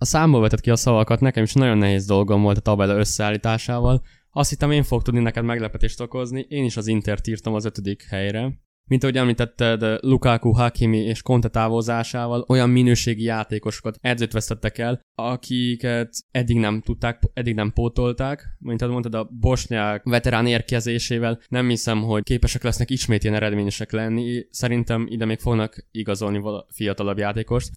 A 0.00 0.04
számból 0.04 0.40
vetett 0.40 0.60
ki 0.60 0.70
a 0.70 0.76
szavakat, 0.76 1.20
nekem 1.20 1.42
is 1.42 1.52
nagyon 1.52 1.78
nehéz 1.78 2.06
dolgom 2.06 2.42
volt 2.42 2.56
a 2.56 2.60
tabella 2.60 2.98
összeállításával. 2.98 4.02
Azt 4.36 4.50
hittem 4.50 4.70
én 4.70 4.82
fog 4.82 5.02
tudni 5.02 5.20
neked 5.20 5.44
meglepetést 5.44 6.00
okozni, 6.00 6.46
én 6.48 6.64
is 6.64 6.76
az 6.76 6.86
Intert 6.86 7.26
írtam 7.26 7.54
az 7.54 7.64
ötödik 7.64 8.02
helyre. 8.02 8.52
Mint 8.88 9.02
ahogy 9.02 9.16
említetted, 9.16 9.98
Lukaku, 10.00 10.50
Hakimi 10.50 10.98
és 10.98 11.22
Conte 11.22 11.48
távozásával 11.48 12.44
olyan 12.48 12.70
minőségi 12.70 13.22
játékosokat 13.22 13.98
edzőt 14.00 14.32
vesztettek 14.32 14.78
el, 14.78 15.00
akiket 15.14 16.14
eddig 16.30 16.58
nem 16.58 16.80
tudták, 16.80 17.22
eddig 17.32 17.54
nem 17.54 17.72
pótolták. 17.72 18.56
Mint 18.58 18.82
ahogy 18.82 18.92
mondtad, 18.92 19.14
a 19.14 19.28
bosnyák 19.40 20.02
veterán 20.04 20.46
érkezésével 20.46 21.40
nem 21.48 21.68
hiszem, 21.68 22.02
hogy 22.02 22.22
képesek 22.22 22.62
lesznek 22.62 22.90
ismét 22.90 23.22
ilyen 23.22 23.36
eredményesek 23.36 23.92
lenni. 23.92 24.46
Szerintem 24.50 25.06
ide 25.08 25.24
még 25.24 25.38
fognak 25.38 25.86
igazolni 25.90 26.42
fiatalabb 26.68 27.18
játékost. 27.18 27.70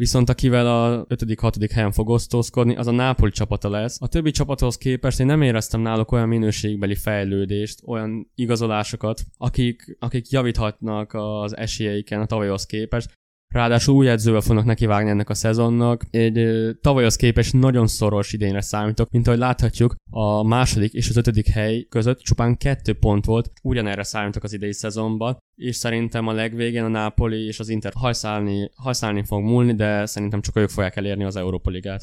Viszont 0.00 0.28
akivel 0.28 0.66
a 0.66 1.06
5.-6. 1.06 1.70
helyen 1.72 1.92
fog 1.92 2.08
osztózkodni, 2.08 2.76
az 2.76 2.86
a 2.86 2.90
Nápoli 2.90 3.30
csapata 3.30 3.68
lesz. 3.68 3.96
A 4.00 4.08
többi 4.08 4.30
csapathoz 4.30 4.76
képest 4.76 5.20
én 5.20 5.26
nem 5.26 5.42
éreztem 5.42 5.80
náluk 5.80 6.12
olyan 6.12 6.28
minőségbeli 6.28 6.94
fejlődést, 6.94 7.80
olyan 7.86 8.30
igazolásokat, 8.34 9.22
akik, 9.36 9.96
akik 9.98 10.30
javíthatnak 10.30 11.14
az 11.14 11.56
esélyeiken 11.56 12.20
a 12.20 12.26
tavalyhoz 12.26 12.66
képest. 12.66 13.18
Ráadásul 13.54 13.94
új 13.94 14.08
edzővel 14.08 14.40
fognak 14.40 14.64
nekivágni 14.64 15.10
ennek 15.10 15.28
a 15.28 15.34
szezonnak. 15.34 16.04
Egy 16.10 16.48
tavalyhoz 16.80 17.16
képest 17.16 17.52
nagyon 17.52 17.86
szoros 17.86 18.32
idényre 18.32 18.60
számítok, 18.60 19.10
mint 19.10 19.26
ahogy 19.26 19.38
láthatjuk, 19.38 19.94
a 20.10 20.42
második 20.42 20.92
és 20.92 21.08
az 21.08 21.16
ötödik 21.16 21.46
hely 21.46 21.86
között 21.88 22.20
csupán 22.20 22.56
kettő 22.56 22.92
pont 22.92 23.24
volt, 23.24 23.52
ugyanerre 23.62 24.02
számítok 24.02 24.42
az 24.42 24.52
idei 24.52 24.72
szezonban, 24.72 25.38
és 25.56 25.76
szerintem 25.76 26.26
a 26.26 26.32
legvégén 26.32 26.84
a 26.84 26.88
Napoli 26.88 27.46
és 27.46 27.60
az 27.60 27.68
Inter 27.68 27.92
hajszálni, 27.94 28.70
hajszálni 28.74 29.24
fog 29.24 29.42
múlni, 29.42 29.74
de 29.74 30.06
szerintem 30.06 30.40
csak 30.40 30.56
ők 30.56 30.68
fogják 30.68 30.96
elérni 30.96 31.24
az 31.24 31.36
Európa 31.36 31.70
Ligát. 31.70 32.02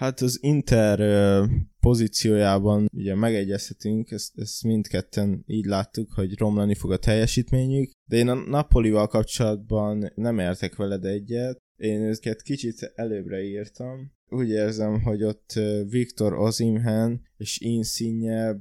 Hát 0.00 0.20
az 0.20 0.38
Inter 0.42 0.98
pozíciójában 1.80 2.88
ugye 2.92 3.14
megegyezhetünk, 3.14 4.10
ezt, 4.10 4.38
ezt 4.38 4.62
mindketten 4.62 5.44
így 5.46 5.64
láttuk, 5.64 6.12
hogy 6.12 6.38
romlani 6.38 6.74
fog 6.74 6.92
a 6.92 6.96
teljesítményük, 6.96 7.90
de 8.04 8.16
én 8.16 8.28
a 8.28 8.34
Napolival 8.34 9.06
kapcsolatban 9.06 10.12
nem 10.14 10.38
értek 10.38 10.76
veled 10.76 11.04
egyet, 11.04 11.58
én 11.76 12.00
őket 12.00 12.42
kicsit 12.42 12.92
előbbre 12.94 13.42
írtam. 13.42 14.12
Úgy 14.28 14.48
érzem, 14.48 15.02
hogy 15.02 15.22
ott 15.22 15.60
Viktor 15.88 16.32
Ozimhen 16.32 17.22
és 17.36 17.60
Insigne 17.60 18.56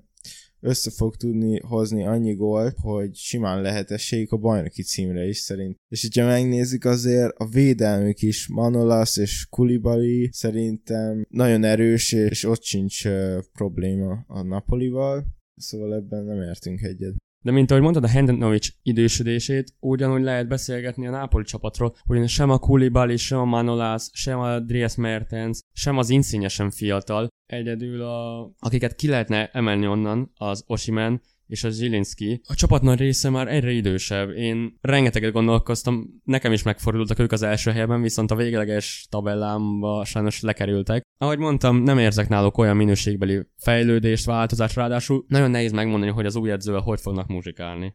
össze 0.59 0.91
fog 0.91 1.15
tudni 1.15 1.59
hozni 1.59 2.05
annyi 2.05 2.33
gólt, 2.33 2.75
hogy 2.77 3.15
simán 3.15 3.61
lehet 3.61 3.91
esélyük 3.91 4.31
a 4.31 4.37
bajnoki 4.37 4.83
címre 4.83 5.27
is 5.27 5.37
szerint. 5.37 5.77
És 5.89 6.01
hogyha 6.01 6.25
megnézzük 6.25 6.85
azért 6.85 7.33
a 7.37 7.47
védelmük 7.47 8.21
is, 8.21 8.47
Manolas 8.47 9.17
és 9.17 9.47
Kulibali 9.49 10.29
szerintem 10.31 11.25
nagyon 11.29 11.63
erős, 11.63 12.11
és 12.11 12.43
ott 12.43 12.63
sincs 12.63 13.05
uh, 13.05 13.37
probléma 13.53 14.23
a 14.27 14.41
Napolival, 14.41 15.25
szóval 15.55 15.95
ebben 15.95 16.23
nem 16.23 16.41
értünk 16.41 16.81
egyet. 16.81 17.15
De 17.41 17.51
mint 17.51 17.71
ahogy 17.71 17.83
mondtad 17.83 18.03
a 18.03 18.07
Hendenovics 18.07 18.69
idősödését, 18.83 19.73
ugyanúgy 19.79 20.21
lehet 20.21 20.47
beszélgetni 20.47 21.07
a 21.07 21.11
Nápoli 21.11 21.43
csapatról, 21.43 21.95
ugyanis 22.05 22.33
sem 22.33 22.49
a 22.49 22.57
Kulibali, 22.57 23.17
sem 23.17 23.39
a 23.39 23.45
Manolas, 23.45 24.09
sem 24.11 24.39
a 24.39 24.59
Dries 24.59 24.95
Mertens, 24.95 25.59
sem 25.73 25.97
az 25.97 26.09
Insigne 26.09 26.47
sem 26.47 26.69
fiatal. 26.69 27.27
Egyedül 27.45 28.01
a, 28.01 28.51
akiket 28.59 28.95
ki 28.95 29.07
lehetne 29.07 29.49
emelni 29.51 29.87
onnan, 29.87 30.31
az 30.35 30.63
Osimen 30.67 31.21
és 31.49 31.63
a 31.63 31.69
Zsilinski. 31.69 32.41
A 32.47 32.53
csapat 32.55 32.81
nagy 32.81 32.99
része 32.99 33.29
már 33.29 33.47
egyre 33.47 33.71
idősebb. 33.71 34.29
Én 34.29 34.77
rengeteget 34.81 35.31
gondolkoztam, 35.31 36.21
nekem 36.23 36.51
is 36.51 36.63
megfordultak 36.63 37.19
ők 37.19 37.31
az 37.31 37.41
első 37.41 37.71
helyben, 37.71 38.01
viszont 38.01 38.31
a 38.31 38.35
végleges 38.35 39.07
tabellámba 39.09 40.05
sajnos 40.05 40.41
lekerültek. 40.41 41.01
Ahogy 41.17 41.37
mondtam, 41.37 41.83
nem 41.83 41.97
érzek 41.97 42.29
náluk 42.29 42.57
olyan 42.57 42.75
minőségbeli 42.75 43.39
fejlődést, 43.57 44.25
változást, 44.25 44.75
ráadásul 44.75 45.25
nagyon 45.27 45.51
nehéz 45.51 45.71
megmondani, 45.71 46.11
hogy 46.11 46.25
az 46.25 46.35
új 46.35 46.51
edzővel 46.51 46.81
hogy 46.81 47.01
fognak 47.01 47.27
muzsikálni. 47.27 47.93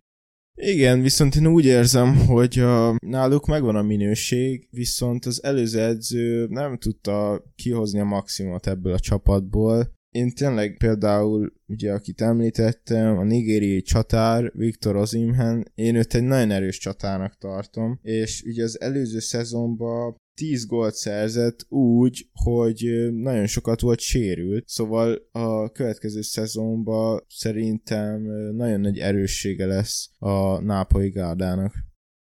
Igen, 0.56 1.00
viszont 1.00 1.34
én 1.34 1.46
úgy 1.46 1.64
érzem, 1.64 2.16
hogy 2.26 2.58
a, 2.58 2.96
náluk 3.06 3.46
megvan 3.46 3.76
a 3.76 3.82
minőség, 3.82 4.68
viszont 4.70 5.24
az 5.24 5.44
előző 5.44 5.80
edző 5.80 6.46
nem 6.50 6.78
tudta 6.78 7.42
kihozni 7.56 8.00
a 8.00 8.04
maximumot 8.04 8.66
ebből 8.66 8.92
a 8.92 8.98
csapatból, 8.98 9.93
én 10.14 10.30
tényleg 10.30 10.76
például, 10.76 11.52
ugye 11.66 11.92
akit 11.92 12.20
említettem, 12.20 13.18
a 13.18 13.24
nigériai 13.24 13.82
csatár, 13.82 14.52
Viktor 14.54 14.96
Ozimhen, 14.96 15.64
én 15.74 15.94
őt 15.94 16.14
egy 16.14 16.22
nagyon 16.22 16.50
erős 16.50 16.78
csatának 16.78 17.38
tartom, 17.38 17.98
és 18.02 18.42
ugye 18.46 18.62
az 18.62 18.80
előző 18.80 19.18
szezonban 19.18 20.16
10 20.34 20.66
gólt 20.66 20.94
szerzett 20.94 21.66
úgy, 21.68 22.28
hogy 22.32 23.08
nagyon 23.12 23.46
sokat 23.46 23.80
volt 23.80 24.00
sérült, 24.00 24.68
szóval 24.68 25.28
a 25.32 25.70
következő 25.70 26.22
szezonban 26.22 27.24
szerintem 27.28 28.22
nagyon 28.56 28.80
nagy 28.80 28.98
erőssége 28.98 29.66
lesz 29.66 30.10
a 30.18 30.60
nápolyi 30.60 31.10
gárdának. 31.10 31.74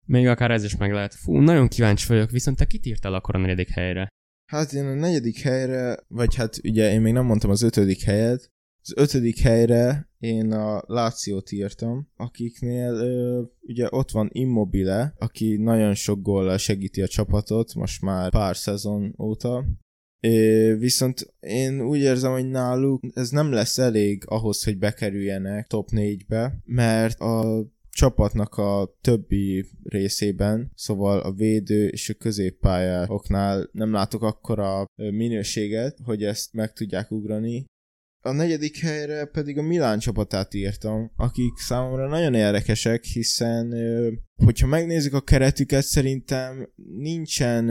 Még 0.06 0.26
akár 0.26 0.50
ez 0.50 0.64
is 0.64 0.76
meg 0.76 0.92
lehet. 0.92 1.14
Fú, 1.14 1.38
nagyon 1.38 1.68
kíváncsi 1.68 2.06
vagyok, 2.08 2.30
viszont 2.30 2.56
te 2.56 2.64
kit 2.64 2.86
írtál 2.86 3.14
akkor 3.14 3.34
a 3.34 3.38
negyedik 3.38 3.68
helyre? 3.68 4.08
Hát 4.48 4.72
én 4.72 4.86
a 4.86 4.94
negyedik 4.94 5.38
helyre, 5.38 5.98
vagy 6.08 6.34
hát 6.34 6.60
ugye 6.64 6.92
én 6.92 7.00
még 7.00 7.12
nem 7.12 7.24
mondtam 7.24 7.50
az 7.50 7.62
ötödik 7.62 8.02
helyet, 8.02 8.50
az 8.82 8.92
ötödik 8.96 9.38
helyre 9.38 10.10
én 10.18 10.52
a 10.52 10.82
Lációt 10.86 11.52
írtam, 11.52 12.08
akiknél 12.16 12.92
ö, 12.92 13.42
ugye 13.60 13.86
ott 13.90 14.10
van 14.10 14.28
Immobile, 14.32 15.14
aki 15.18 15.56
nagyon 15.56 15.94
sok 15.94 16.22
góllal 16.22 16.56
segíti 16.56 17.02
a 17.02 17.06
csapatot, 17.06 17.74
most 17.74 18.02
már 18.02 18.30
pár 18.30 18.56
szezon 18.56 19.14
óta, 19.18 19.64
É, 20.20 20.72
viszont 20.72 21.34
én 21.40 21.80
úgy 21.80 21.98
érzem, 21.98 22.32
hogy 22.32 22.48
náluk 22.48 23.02
ez 23.14 23.30
nem 23.30 23.52
lesz 23.52 23.78
elég 23.78 24.22
ahhoz, 24.26 24.64
hogy 24.64 24.78
bekerüljenek 24.78 25.66
top 25.66 25.88
4-be, 25.92 26.62
mert 26.64 27.20
a 27.20 27.66
csapatnak 27.98 28.54
a 28.54 28.96
többi 29.00 29.66
részében, 29.82 30.70
szóval 30.74 31.20
a 31.20 31.32
védő 31.32 31.88
és 31.88 32.08
a 32.08 32.14
középpályáoknál 32.14 33.68
nem 33.72 33.92
látok 33.92 34.22
akkora 34.22 34.84
minőséget, 34.94 35.98
hogy 36.04 36.24
ezt 36.24 36.52
meg 36.52 36.72
tudják 36.72 37.10
ugrani. 37.10 37.64
A 38.20 38.32
negyedik 38.32 38.78
helyre 38.78 39.24
pedig 39.24 39.58
a 39.58 39.62
Milán 39.62 39.98
csapatát 39.98 40.54
írtam, 40.54 41.10
akik 41.16 41.56
számomra 41.56 42.08
nagyon 42.08 42.34
érdekesek, 42.34 43.04
hiszen 43.04 43.74
hogyha 44.44 44.66
megnézzük 44.66 45.14
a 45.14 45.20
keretüket, 45.20 45.84
szerintem 45.84 46.72
nincsen 46.96 47.66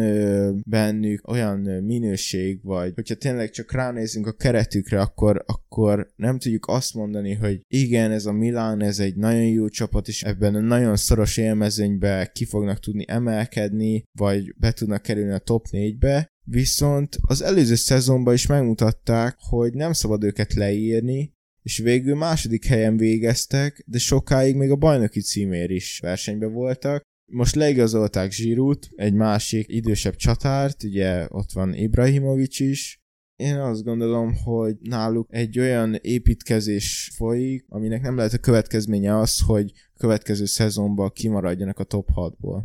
bennük 0.69 1.27
olyan 1.27 1.59
minőség, 1.83 2.59
vagy 2.63 2.91
hogyha 2.95 3.15
tényleg 3.15 3.49
csak 3.49 3.71
ránézünk 3.71 4.27
a 4.27 4.33
keretükre, 4.33 5.01
akkor, 5.01 5.43
akkor 5.45 6.07
nem 6.15 6.39
tudjuk 6.39 6.67
azt 6.67 6.93
mondani, 6.93 7.33
hogy 7.33 7.61
igen, 7.67 8.11
ez 8.11 8.25
a 8.25 8.31
Milán, 8.31 8.81
ez 8.81 8.99
egy 8.99 9.15
nagyon 9.15 9.47
jó 9.47 9.67
csapat, 9.67 10.07
és 10.07 10.23
ebben 10.23 10.55
a 10.55 10.59
nagyon 10.59 10.95
szoros 10.95 11.37
élmezőnybe 11.37 12.31
ki 12.33 12.45
fognak 12.45 12.79
tudni 12.79 13.05
emelkedni, 13.07 14.03
vagy 14.11 14.55
be 14.57 14.71
tudnak 14.71 15.01
kerülni 15.01 15.31
a 15.31 15.37
top 15.37 15.65
4-be, 15.71 16.35
Viszont 16.49 17.17
az 17.21 17.41
előző 17.41 17.75
szezonban 17.75 18.33
is 18.33 18.47
megmutatták, 18.47 19.37
hogy 19.39 19.73
nem 19.73 19.93
szabad 19.93 20.23
őket 20.23 20.53
leírni, 20.53 21.33
és 21.61 21.77
végül 21.77 22.15
második 22.15 22.65
helyen 22.65 22.97
végeztek, 22.97 23.83
de 23.85 23.97
sokáig 23.97 24.55
még 24.55 24.71
a 24.71 24.75
bajnoki 24.75 25.21
címér 25.21 25.71
is 25.71 25.99
versenyben 25.99 26.51
voltak. 26.51 27.01
Most 27.31 27.55
leigazolták 27.55 28.31
Zsirút, 28.31 28.89
egy 28.95 29.13
másik 29.13 29.65
idősebb 29.69 30.15
csatárt, 30.15 30.83
ugye 30.83 31.25
ott 31.29 31.51
van 31.51 31.73
Ibrahimovic 31.73 32.59
is, 32.59 33.01
én 33.35 33.55
azt 33.55 33.83
gondolom, 33.83 34.33
hogy 34.35 34.77
náluk 34.81 35.27
egy 35.29 35.59
olyan 35.59 35.95
építkezés 36.01 37.11
folyik, 37.15 37.65
aminek 37.69 38.01
nem 38.01 38.15
lehet 38.15 38.33
a 38.33 38.37
következménye 38.37 39.17
az, 39.17 39.39
hogy 39.39 39.71
következő 39.97 40.45
szezonban 40.45 41.11
kimaradjanak 41.11 41.79
a 41.79 41.83
top 41.83 42.09
6-ból. 42.15 42.63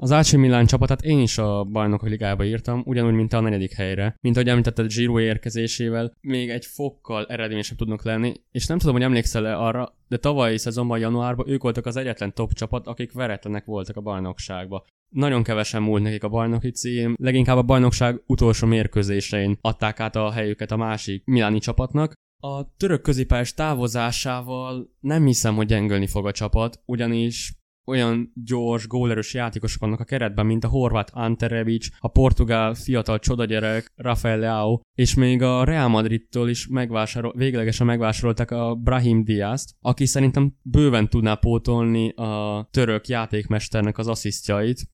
Az 0.00 0.10
AC 0.10 0.32
Milan 0.32 0.66
csapatát 0.66 1.02
én 1.02 1.20
is 1.20 1.38
a 1.38 1.64
bajnokok 1.64 2.08
ligába 2.08 2.44
írtam, 2.44 2.82
ugyanúgy, 2.84 3.14
mint 3.14 3.32
a 3.32 3.40
negyedik 3.40 3.72
helyre. 3.72 4.14
Mint 4.20 4.36
ahogy 4.36 4.48
említetted 4.48 4.92
Giroud 4.92 5.20
érkezésével, 5.20 6.12
még 6.20 6.50
egy 6.50 6.66
fokkal 6.66 7.26
eredményesebb 7.26 7.76
tudnak 7.76 8.04
lenni, 8.04 8.34
és 8.50 8.66
nem 8.66 8.78
tudom, 8.78 8.94
hogy 8.94 9.02
emlékszel-e 9.02 9.58
arra, 9.58 9.96
de 10.08 10.16
tavalyi 10.16 10.58
szezonban, 10.58 10.98
januárban 10.98 11.48
ők 11.48 11.62
voltak 11.62 11.86
az 11.86 11.96
egyetlen 11.96 12.34
top 12.34 12.52
csapat, 12.52 12.86
akik 12.86 13.12
veretlenek 13.12 13.64
voltak 13.64 13.96
a 13.96 14.00
bajnokságba. 14.00 14.84
Nagyon 15.08 15.42
kevesen 15.42 15.82
múlt 15.82 16.02
nekik 16.02 16.24
a 16.24 16.28
bajnoki 16.28 16.70
cím, 16.70 17.14
leginkább 17.18 17.56
a 17.56 17.62
bajnokság 17.62 18.22
utolsó 18.26 18.66
mérkőzésein 18.66 19.58
adták 19.60 20.00
át 20.00 20.16
a 20.16 20.30
helyüket 20.30 20.70
a 20.70 20.76
másik 20.76 21.24
miláni 21.24 21.58
csapatnak, 21.58 22.12
a 22.44 22.76
török 22.76 23.02
középpályás 23.02 23.54
távozásával 23.54 24.90
nem 25.00 25.26
hiszem, 25.26 25.54
hogy 25.54 25.66
gyengülni 25.66 26.06
fog 26.06 26.26
a 26.26 26.32
csapat, 26.32 26.82
ugyanis 26.84 27.61
olyan 27.86 28.32
gyors, 28.44 28.86
gólerős 28.86 29.34
játékosok 29.34 29.80
vannak 29.80 30.00
a 30.00 30.04
keretben, 30.04 30.46
mint 30.46 30.64
a 30.64 30.68
horvát 30.68 31.10
Ante 31.12 31.46
Rebic, 31.46 31.88
a 31.98 32.08
portugál 32.08 32.74
fiatal 32.74 33.18
csodagyerek 33.18 33.92
Rafael 33.94 34.38
Leao, 34.38 34.80
és 34.98 35.14
még 35.14 35.42
a 35.42 35.64
Real 35.64 35.88
Madridtól 35.88 36.48
is 36.48 36.66
megvásárol, 36.66 37.32
véglegesen 37.36 37.86
megvásárolták 37.86 38.50
a 38.50 38.74
Brahim 38.74 39.24
Diaz-t, 39.24 39.74
aki 39.80 40.06
szerintem 40.06 40.54
bőven 40.62 41.08
tudná 41.08 41.34
pótolni 41.34 42.12
a 42.12 42.68
török 42.70 43.08
játékmesternek 43.08 43.98
az 43.98 44.08
asszisztjait, 44.08 44.90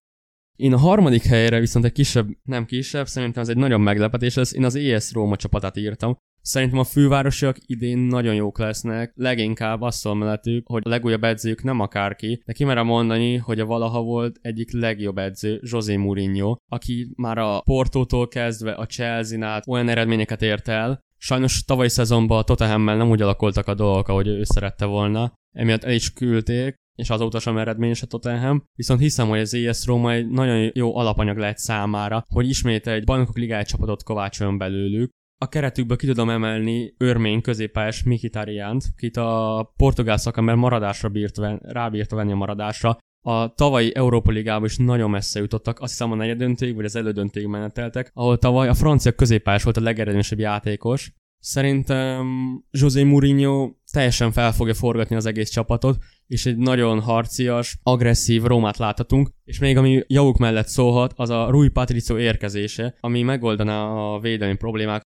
én 0.58 0.72
a 0.72 0.78
harmadik 0.78 1.22
helyre 1.22 1.58
viszont 1.58 1.84
egy 1.84 1.92
kisebb, 1.92 2.28
nem 2.42 2.64
kisebb, 2.64 3.06
szerintem 3.06 3.42
ez 3.42 3.48
egy 3.48 3.56
nagyon 3.56 3.80
meglepetés 3.80 4.34
lesz, 4.34 4.52
én 4.52 4.64
az 4.64 4.74
ES 4.74 5.12
Róma 5.12 5.36
csapatát 5.36 5.76
írtam. 5.76 6.16
Szerintem 6.48 6.78
a 6.78 6.84
fővárosiak 6.84 7.56
idén 7.66 7.98
nagyon 7.98 8.34
jók 8.34 8.58
lesznek, 8.58 9.12
leginkább 9.14 9.80
azt 9.80 10.14
mellettük, 10.14 10.66
hogy 10.66 10.82
a 10.84 10.88
legújabb 10.88 11.24
edzők 11.24 11.62
nem 11.62 11.80
akárki, 11.80 12.42
de 12.46 12.52
kimerem 12.52 12.86
mondani, 12.86 13.36
hogy 13.36 13.60
a 13.60 13.66
valaha 13.66 14.02
volt 14.02 14.38
egyik 14.42 14.72
legjobb 14.72 15.18
edző, 15.18 15.60
José 15.62 15.96
Mourinho, 15.96 16.56
aki 16.68 17.12
már 17.16 17.38
a 17.38 17.60
Portótól 17.60 18.28
kezdve 18.28 18.72
a 18.72 18.86
Chelsea-nál 18.86 19.62
olyan 19.66 19.88
eredményeket 19.88 20.42
ért 20.42 20.68
el, 20.68 21.00
Sajnos 21.20 21.64
tavalyi 21.64 21.88
szezonban 21.88 22.38
a 22.38 22.42
Tottenhammel 22.42 22.96
nem 22.96 23.10
úgy 23.10 23.22
alakultak 23.22 23.66
a 23.66 23.74
dolgok, 23.74 24.08
ahogy 24.08 24.26
ő 24.26 24.44
szerette 24.44 24.84
volna, 24.84 25.32
emiatt 25.56 25.84
el 25.84 25.92
is 25.92 26.12
küldték, 26.12 26.74
és 26.94 27.10
azóta 27.10 27.38
sem 27.38 27.58
eredményes 27.58 28.02
a 28.02 28.06
Tottenham, 28.06 28.64
viszont 28.74 29.00
hiszem, 29.00 29.28
hogy 29.28 29.38
az 29.38 29.54
ES 29.54 29.86
Roma 29.86 30.12
egy 30.12 30.28
nagyon 30.28 30.70
jó 30.74 30.96
alapanyag 30.96 31.36
lehet 31.36 31.58
számára, 31.58 32.24
hogy 32.28 32.48
ismét 32.48 32.86
egy 32.86 33.04
bajnokok 33.04 33.36
ligája 33.36 33.64
csapatot 33.64 34.02
kovácsoljon 34.02 34.58
belőlük, 34.58 35.10
a 35.38 35.48
keretükből 35.48 35.96
ki 35.96 36.06
tudom 36.06 36.30
emelni 36.30 36.94
örmény 36.98 37.40
középpályás 37.40 38.02
Mikitariánt, 38.02 38.84
kit 38.96 39.16
a 39.16 39.72
portugál 39.76 40.16
szakember 40.16 40.54
maradásra 40.54 41.08
bírt, 41.08 41.36
ven, 41.36 41.60
rábírta 41.62 42.16
venni 42.16 42.32
a 42.32 42.36
maradásra. 42.36 42.98
A 43.20 43.54
tavalyi 43.54 43.94
Európa 43.94 44.30
Ligában 44.30 44.64
is 44.64 44.76
nagyon 44.76 45.10
messze 45.10 45.40
jutottak, 45.40 45.80
azt 45.80 45.90
hiszem 45.90 46.12
a 46.12 46.14
negyedöntőig 46.14 46.74
vagy 46.74 46.84
az 46.84 46.96
elődöntőig 46.96 47.46
meneteltek, 47.46 48.10
ahol 48.14 48.38
tavaly 48.38 48.68
a 48.68 48.74
francia 48.74 49.12
középpályás 49.12 49.62
volt 49.62 49.76
a 49.76 49.80
legeredményesebb 49.80 50.38
játékos. 50.38 51.12
Szerintem 51.40 52.26
José 52.70 53.02
Mourinho 53.02 53.72
teljesen 53.92 54.32
fel 54.32 54.52
fogja 54.52 54.74
forgatni 54.74 55.16
az 55.16 55.26
egész 55.26 55.50
csapatot, 55.50 55.96
és 56.26 56.46
egy 56.46 56.56
nagyon 56.56 57.00
harcias, 57.00 57.78
agresszív 57.82 58.42
Rómát 58.42 58.76
láthatunk, 58.76 59.30
és 59.44 59.58
még 59.58 59.76
ami 59.76 60.02
javuk 60.06 60.38
mellett 60.38 60.66
szólhat, 60.66 61.12
az 61.16 61.30
a 61.30 61.50
Rui 61.50 61.68
Patricio 61.68 62.18
érkezése, 62.18 62.96
ami 63.00 63.22
megoldaná 63.22 63.84
a 63.84 64.18
védelmi 64.18 64.56
problémák, 64.56 65.02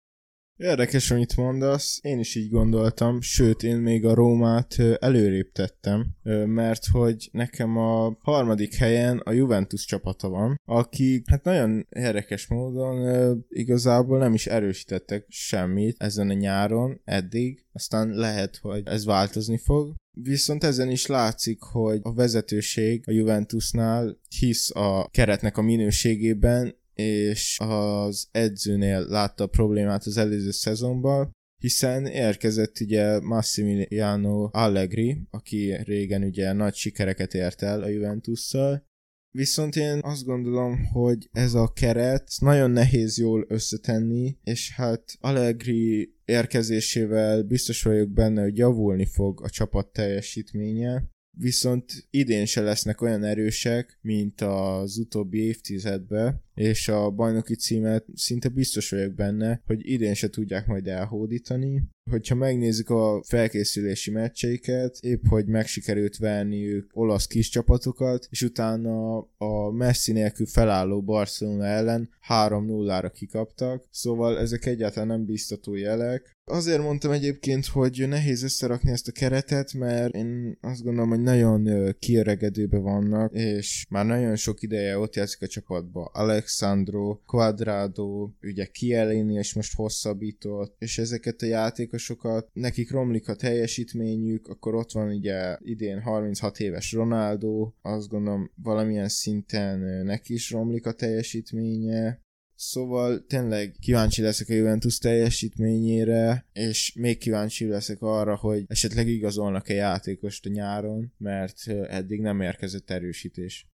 Érdekes, 0.61 1.11
amit 1.11 1.37
mondasz. 1.37 1.99
Én 2.03 2.19
is 2.19 2.35
így 2.35 2.51
gondoltam, 2.51 3.21
sőt, 3.21 3.63
én 3.63 3.77
még 3.77 4.05
a 4.05 4.15
Rómát 4.15 4.77
előrébb 4.99 5.53
tettem, 5.53 6.07
mert 6.47 6.87
hogy 6.87 7.29
nekem 7.33 7.77
a 7.77 8.17
harmadik 8.23 8.75
helyen 8.75 9.19
a 9.19 9.33
Juventus 9.33 9.85
csapata 9.85 10.29
van, 10.29 10.61
aki 10.65 11.23
hát 11.27 11.45
nagyon 11.45 11.87
érdekes 11.89 12.47
módon 12.47 13.45
igazából 13.49 14.19
nem 14.19 14.35
is 14.35 14.47
erősítettek 14.47 15.25
semmit 15.29 16.03
ezen 16.03 16.31
a 16.31 16.33
nyáron 16.33 17.01
eddig, 17.05 17.65
aztán 17.73 18.09
lehet, 18.09 18.57
hogy 18.57 18.83
ez 18.85 19.05
változni 19.05 19.59
fog. 19.59 19.95
Viszont 20.23 20.65
ezen 20.65 20.91
is 20.91 21.07
látszik, 21.07 21.61
hogy 21.61 22.01
a 22.03 22.15
vezetőség 22.15 23.03
a 23.07 23.11
Juventusnál 23.11 24.19
hisz 24.39 24.75
a 24.75 25.09
keretnek 25.11 25.57
a 25.57 25.63
minőségében, 25.63 26.79
és 27.01 27.57
az 27.61 28.29
edzőnél 28.31 29.07
látta 29.07 29.45
a 29.45 29.47
problémát 29.47 30.05
az 30.05 30.17
előző 30.17 30.51
szezonban, 30.51 31.31
hiszen 31.63 32.07
érkezett 32.07 32.81
ugye 32.81 33.21
Massimiliano 33.21 34.49
Allegri, 34.53 35.27
aki 35.31 35.77
régen 35.85 36.23
ugye 36.23 36.53
nagy 36.53 36.75
sikereket 36.75 37.35
ért 37.35 37.63
el 37.63 37.83
a 37.83 37.89
Juventusszal, 37.89 38.89
Viszont 39.33 39.77
én 39.77 39.99
azt 40.03 40.25
gondolom, 40.25 40.85
hogy 40.85 41.29
ez 41.33 41.55
a 41.55 41.73
keret 41.73 42.31
nagyon 42.39 42.71
nehéz 42.71 43.19
jól 43.19 43.45
összetenni, 43.49 44.39
és 44.43 44.73
hát 44.75 45.17
Allegri 45.21 46.15
érkezésével 46.25 47.43
biztos 47.43 47.83
vagyok 47.83 48.11
benne, 48.11 48.43
hogy 48.43 48.57
javulni 48.57 49.07
fog 49.07 49.43
a 49.43 49.51
csapat 49.51 49.93
teljesítménye, 49.93 51.05
viszont 51.41 52.07
idén 52.11 52.47
se 52.47 52.61
lesznek 52.61 53.01
olyan 53.01 53.25
erősek, 53.25 53.99
mint 54.01 54.41
az 54.41 54.99
utóbbi 54.99 55.39
évtizedben, 55.39 56.43
és 56.55 56.89
a 56.89 57.11
bajnoki 57.11 57.55
címet 57.55 58.05
szinte 58.15 58.49
biztos 58.49 58.91
vagyok 58.91 59.15
benne, 59.15 59.63
hogy 59.67 59.89
idén 59.89 60.15
se 60.15 60.29
tudják 60.29 60.67
majd 60.67 60.87
elhódítani. 60.87 61.83
Hogyha 62.11 62.35
megnézzük 62.35 62.91
a 62.91 63.23
felkészülési 63.27 64.11
meccseiket, 64.11 64.99
épp 65.01 65.27
hogy 65.27 65.47
megsikerült 65.47 66.17
verniük 66.17 66.91
olasz 66.93 67.27
kis 67.27 67.49
csapatokat, 67.49 68.27
és 68.31 68.43
utána 68.43 69.19
a 69.37 69.71
Messi 69.73 70.13
nélkül 70.13 70.47
felálló 70.47 71.03
Barcelona 71.03 71.65
ellen 71.65 72.11
3-0-ra 72.29 73.11
kikaptak, 73.15 73.87
szóval 73.91 74.39
ezek 74.39 74.67
egyáltalán 74.67 75.09
nem 75.09 75.25
biztató 75.25 75.75
jelek. 75.75 76.39
Azért 76.51 76.83
mondtam 76.83 77.11
egyébként, 77.11 77.67
hogy 77.67 78.05
nehéz 78.09 78.43
összerakni 78.43 78.91
ezt 78.91 79.09
a 79.09 79.13
keretet, 79.13 79.73
mert 79.73 80.15
én 80.15 80.59
azt 80.61 80.83
gondolom, 80.83 81.09
hogy 81.09 81.21
nagyon 81.21 81.95
kiöregedőbe 81.99 82.79
vannak, 82.79 83.33
és 83.33 83.87
már 83.89 84.07
nagyon 84.07 84.37
sok 84.37 84.63
ideje 84.63 84.99
ott 84.99 85.15
játszik 85.15 85.43
a 85.43 85.47
csapatba. 85.47 86.05
Alex 86.05 86.41
Alexandro, 86.41 87.19
Quadrado, 87.27 88.31
ugye 88.43 88.67
Kielini 88.67 89.35
és 89.35 89.55
most 89.55 89.75
hosszabbított, 89.75 90.75
és 90.79 90.99
ezeket 90.99 91.43
a 91.43 91.47
játékosokat, 91.47 92.49
nekik 92.53 92.91
romlik 92.91 93.29
a 93.29 93.35
teljesítményük, 93.35 94.49
akkor 94.49 94.75
ott 94.75 94.93
van 94.93 95.09
ugye 95.09 95.57
idén 95.61 96.01
36 96.01 96.59
éves 96.61 96.93
Ronaldo, 96.93 97.73
azt 97.83 98.09
gondolom 98.09 98.51
valamilyen 98.63 99.09
szinten 99.09 99.79
neki 100.05 100.33
is 100.33 100.51
romlik 100.51 100.87
a 100.87 100.93
teljesítménye, 100.93 102.21
Szóval 102.63 103.25
tényleg 103.27 103.77
kíváncsi 103.81 104.23
leszek 104.23 104.49
a 104.49 104.53
Juventus 104.53 104.99
teljesítményére, 104.99 106.47
és 106.53 106.95
még 106.95 107.19
kíváncsi 107.19 107.67
leszek 107.67 108.03
arra, 108.03 108.37
hogy 108.37 108.65
esetleg 108.67 109.09
igazolnak-e 109.09 109.75
játékost 109.75 110.47
a 110.47 110.49
nyáron, 110.49 111.13
mert 111.19 111.69
eddig 111.89 112.21
nem 112.21 112.41
érkezett 112.41 112.91
erősítés. 112.91 113.67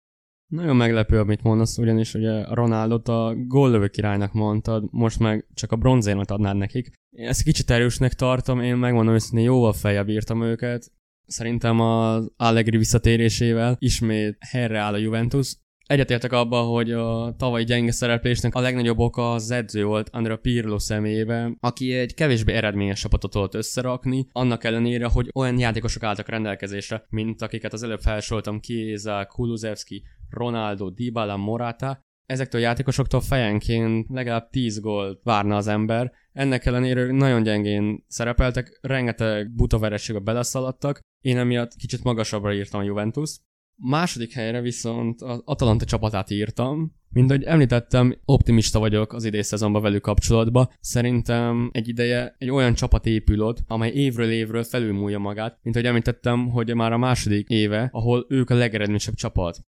Nagyon 0.47 0.77
meglepő, 0.77 1.19
amit 1.19 1.43
mondasz, 1.43 1.79
ugyanis 1.79 2.15
ugye 2.15 2.55
Ronaldot 2.55 3.09
a 3.09 3.35
góllövő 3.47 3.89
királynak 3.89 4.33
mondtad, 4.33 4.89
most 4.91 5.19
meg 5.19 5.47
csak 5.55 5.73
a 5.73 5.77
bronzérmet 5.77 6.31
adnád 6.31 6.57
nekik. 6.57 6.93
Én 7.11 7.29
ezt 7.29 7.43
kicsit 7.43 7.71
erősnek 7.71 8.15
tartom, 8.15 8.61
én 8.61 8.77
megmondom 8.77 9.15
őszintén 9.15 9.45
jóval 9.45 9.73
feljebb 9.73 10.09
írtam 10.09 10.43
őket. 10.43 10.93
Szerintem 11.27 11.81
az 11.81 12.33
Allegri 12.37 12.77
visszatérésével 12.77 13.77
ismét 13.79 14.37
helyreáll 14.41 14.95
a 14.95 14.99
Juventus, 14.99 15.57
Egyetértek 15.87 16.33
abban, 16.33 16.67
hogy 16.67 16.93
a 16.93 17.35
tavalyi 17.37 17.65
gyenge 17.65 17.93
szereplésnek 17.93 18.55
a 18.55 18.61
legnagyobb 18.61 18.99
oka 18.99 19.33
az 19.33 19.51
edző 19.51 19.85
volt 19.85 20.09
Andrea 20.13 20.37
Pirlo 20.37 20.79
személyében, 20.79 21.57
aki 21.61 21.93
egy 21.93 22.15
kevésbé 22.15 22.53
eredményes 22.53 23.01
csapatot 23.01 23.31
tudott 23.31 23.55
összerakni, 23.55 24.27
annak 24.33 24.65
ellenére, 24.65 25.07
hogy 25.07 25.31
olyan 25.35 25.59
játékosok 25.59 26.03
álltak 26.03 26.29
rendelkezésre, 26.29 27.07
mint 27.09 27.43
akiket 27.43 27.73
az 27.73 27.83
előbb 27.83 28.01
felsoroltam, 28.01 28.61
Kieza, 28.61 29.27
Kulusevski, 29.27 30.03
Ronaldo, 30.31 30.91
Dybala, 30.91 31.37
Morata, 31.37 32.01
ezektől 32.27 32.61
a 32.61 32.65
játékosoktól 32.65 33.21
fejenként 33.21 34.09
legalább 34.09 34.51
10 34.51 34.81
gólt 34.81 35.21
várna 35.23 35.57
az 35.57 35.67
ember, 35.67 36.13
ennek 36.33 36.67
ellenére 36.67 37.13
nagyon 37.13 37.43
gyengén 37.43 38.05
szerepeltek, 38.07 38.79
rengeteg 38.83 39.55
buta 39.55 39.79
vereségbe 39.79 40.21
beleszaladtak, 40.21 41.01
én 41.21 41.39
emiatt 41.39 41.75
kicsit 41.75 42.05
magasabbra 42.05 42.55
írtam 42.55 42.81
a 42.81 42.85
Juventus. 42.85 43.39
Második 43.77 44.33
helyre 44.33 44.61
viszont 44.61 45.23
az 45.23 45.43
Atalanta 45.45 45.85
csapatát 45.85 46.31
írtam, 46.31 46.93
mint 47.15 47.31
ahogy 47.31 47.43
említettem, 47.43 48.17
optimista 48.25 48.79
vagyok 48.79 49.13
az 49.13 49.25
idény 49.25 49.43
szezonban 49.43 49.83
velük 49.83 50.03
kapcsolatban. 50.03 50.69
Szerintem 50.81 51.71
egy 51.73 51.89
ideje 51.89 52.35
egy 52.39 52.51
olyan 52.51 52.75
csapat 52.75 53.07
épül 53.07 53.43
ott, 53.43 53.59
amely 53.67 53.91
évről 53.91 54.31
évről 54.31 54.63
felülmúlja 54.63 55.19
magát, 55.19 55.59
mint 55.63 55.77
ahogy 55.77 55.89
említettem, 55.89 56.49
hogy 56.49 56.75
már 56.75 56.93
a 56.93 56.99
második 56.99 57.49
éve, 57.49 57.89
ahol 57.93 58.27
ők 58.29 58.51
a 58.51 58.55
legeredményesebb 58.55 59.15
csapat. 59.15 59.61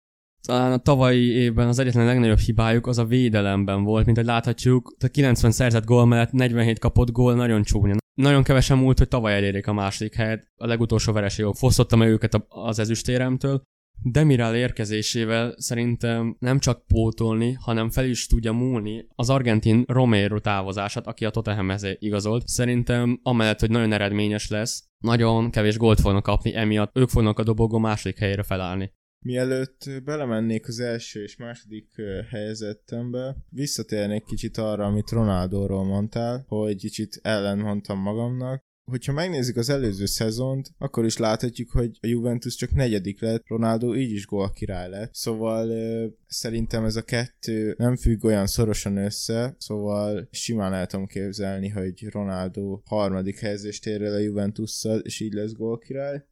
Talán 0.46 0.72
a 0.72 0.78
tavalyi 0.78 1.30
évben 1.30 1.68
az 1.68 1.78
egyetlen 1.78 2.06
legnagyobb 2.06 2.38
hibájuk 2.38 2.86
az 2.86 2.98
a 2.98 3.04
védelemben 3.04 3.84
volt, 3.84 4.04
mint 4.04 4.16
hogy 4.16 4.26
láthatjuk, 4.26 4.96
a 5.04 5.06
90 5.06 5.50
szerzett 5.50 5.84
gól 5.84 6.06
mellett 6.06 6.32
47 6.32 6.78
kapott 6.78 7.10
gól 7.10 7.34
nagyon 7.34 7.62
csúnya. 7.62 7.96
Nagyon 8.14 8.42
kevesen 8.42 8.78
múlt, 8.78 8.98
hogy 8.98 9.08
tavaly 9.08 9.34
elérjék 9.34 9.66
a 9.66 9.72
második 9.72 10.14
helyet, 10.14 10.48
a 10.56 10.66
legutolsó 10.66 11.12
vereségok 11.12 11.56
fosztottam 11.56 11.98
meg 11.98 12.08
őket 12.08 12.44
az 12.48 12.78
ezüstéremtől, 12.78 13.62
Demirál 14.02 14.56
érkezésével 14.56 15.54
szerintem 15.56 16.37
nem 16.38 16.59
csak 16.59 16.87
pótolni, 16.87 17.52
hanem 17.52 17.90
fel 17.90 18.04
is 18.04 18.26
tudja 18.26 18.52
múlni 18.52 19.06
az 19.14 19.30
argentin 19.30 19.85
Romero 19.87 20.40
távozását, 20.40 21.06
aki 21.06 21.24
a 21.24 21.30
Tottenhamhez 21.30 21.82
igazolt. 21.98 22.46
Szerintem 22.46 23.20
amellett, 23.22 23.61
hogy 23.61 23.70
nagyon 23.70 23.92
eredményes 23.92 24.48
lesz, 24.48 24.85
nagyon 24.98 25.50
kevés 25.50 25.76
gólt 25.76 26.00
fognak 26.00 26.22
kapni, 26.22 26.54
emiatt 26.54 26.96
ők 26.96 27.09
fognak 27.09 27.38
a 27.38 27.42
dobogó 27.42 27.78
második 27.78 28.18
helyére 28.18 28.42
felállni. 28.42 28.92
Mielőtt 29.24 29.90
belemennék 30.04 30.68
az 30.68 30.80
első 30.80 31.22
és 31.22 31.37
második 31.37 31.88
helyezettembe, 32.30 33.37
visszatérnék 33.48 34.24
kicsit 34.24 34.56
arra, 34.56 34.85
amit 34.85 35.11
Ronaldóról 35.11 35.85
mondtál, 35.85 36.44
hogy 36.48 36.76
kicsit 36.76 37.18
ellen 37.22 37.59
mondtam 37.59 37.98
magamnak. 37.98 38.64
Hogyha 38.90 39.12
megnézzük 39.12 39.57
az 39.57 39.68
előző 39.68 40.07
szezont, 40.07 40.70
akkor 40.79 41.05
is 41.05 41.16
láthatjuk, 41.16 41.70
hogy 41.70 41.99
a 42.01 42.07
Juventus 42.07 42.55
csak 42.55 42.75
negyedik 42.75 43.20
lett, 43.20 43.42
Ronaldo 43.46 43.94
így 43.94 44.12
is 44.12 44.27
gól 44.27 44.53
király 44.53 44.88
lett. 44.88 45.14
Szóval 45.14 45.68
szerintem 46.27 46.85
ez 46.85 46.96
a 46.96 47.03
kettő 47.03 47.75
nem 47.79 47.96
függ 47.96 48.25
olyan 48.25 48.46
szorosan 48.46 48.96
össze, 48.96 49.55
szóval 49.59 50.29
simán 50.31 50.72
el 50.72 50.87
tudom 50.87 51.07
képzelni, 51.07 51.68
hogy 51.68 52.09
Ronaldo 52.11 52.81
harmadik 52.85 53.38
helyezést 53.38 53.87
ér 53.87 54.03
el 54.03 54.14
a 54.14 54.18
Juventusszal, 54.18 54.99
és 54.99 55.20
így 55.20 55.33
lesz 55.33 55.53
gól 55.53 55.79
király. 55.79 56.25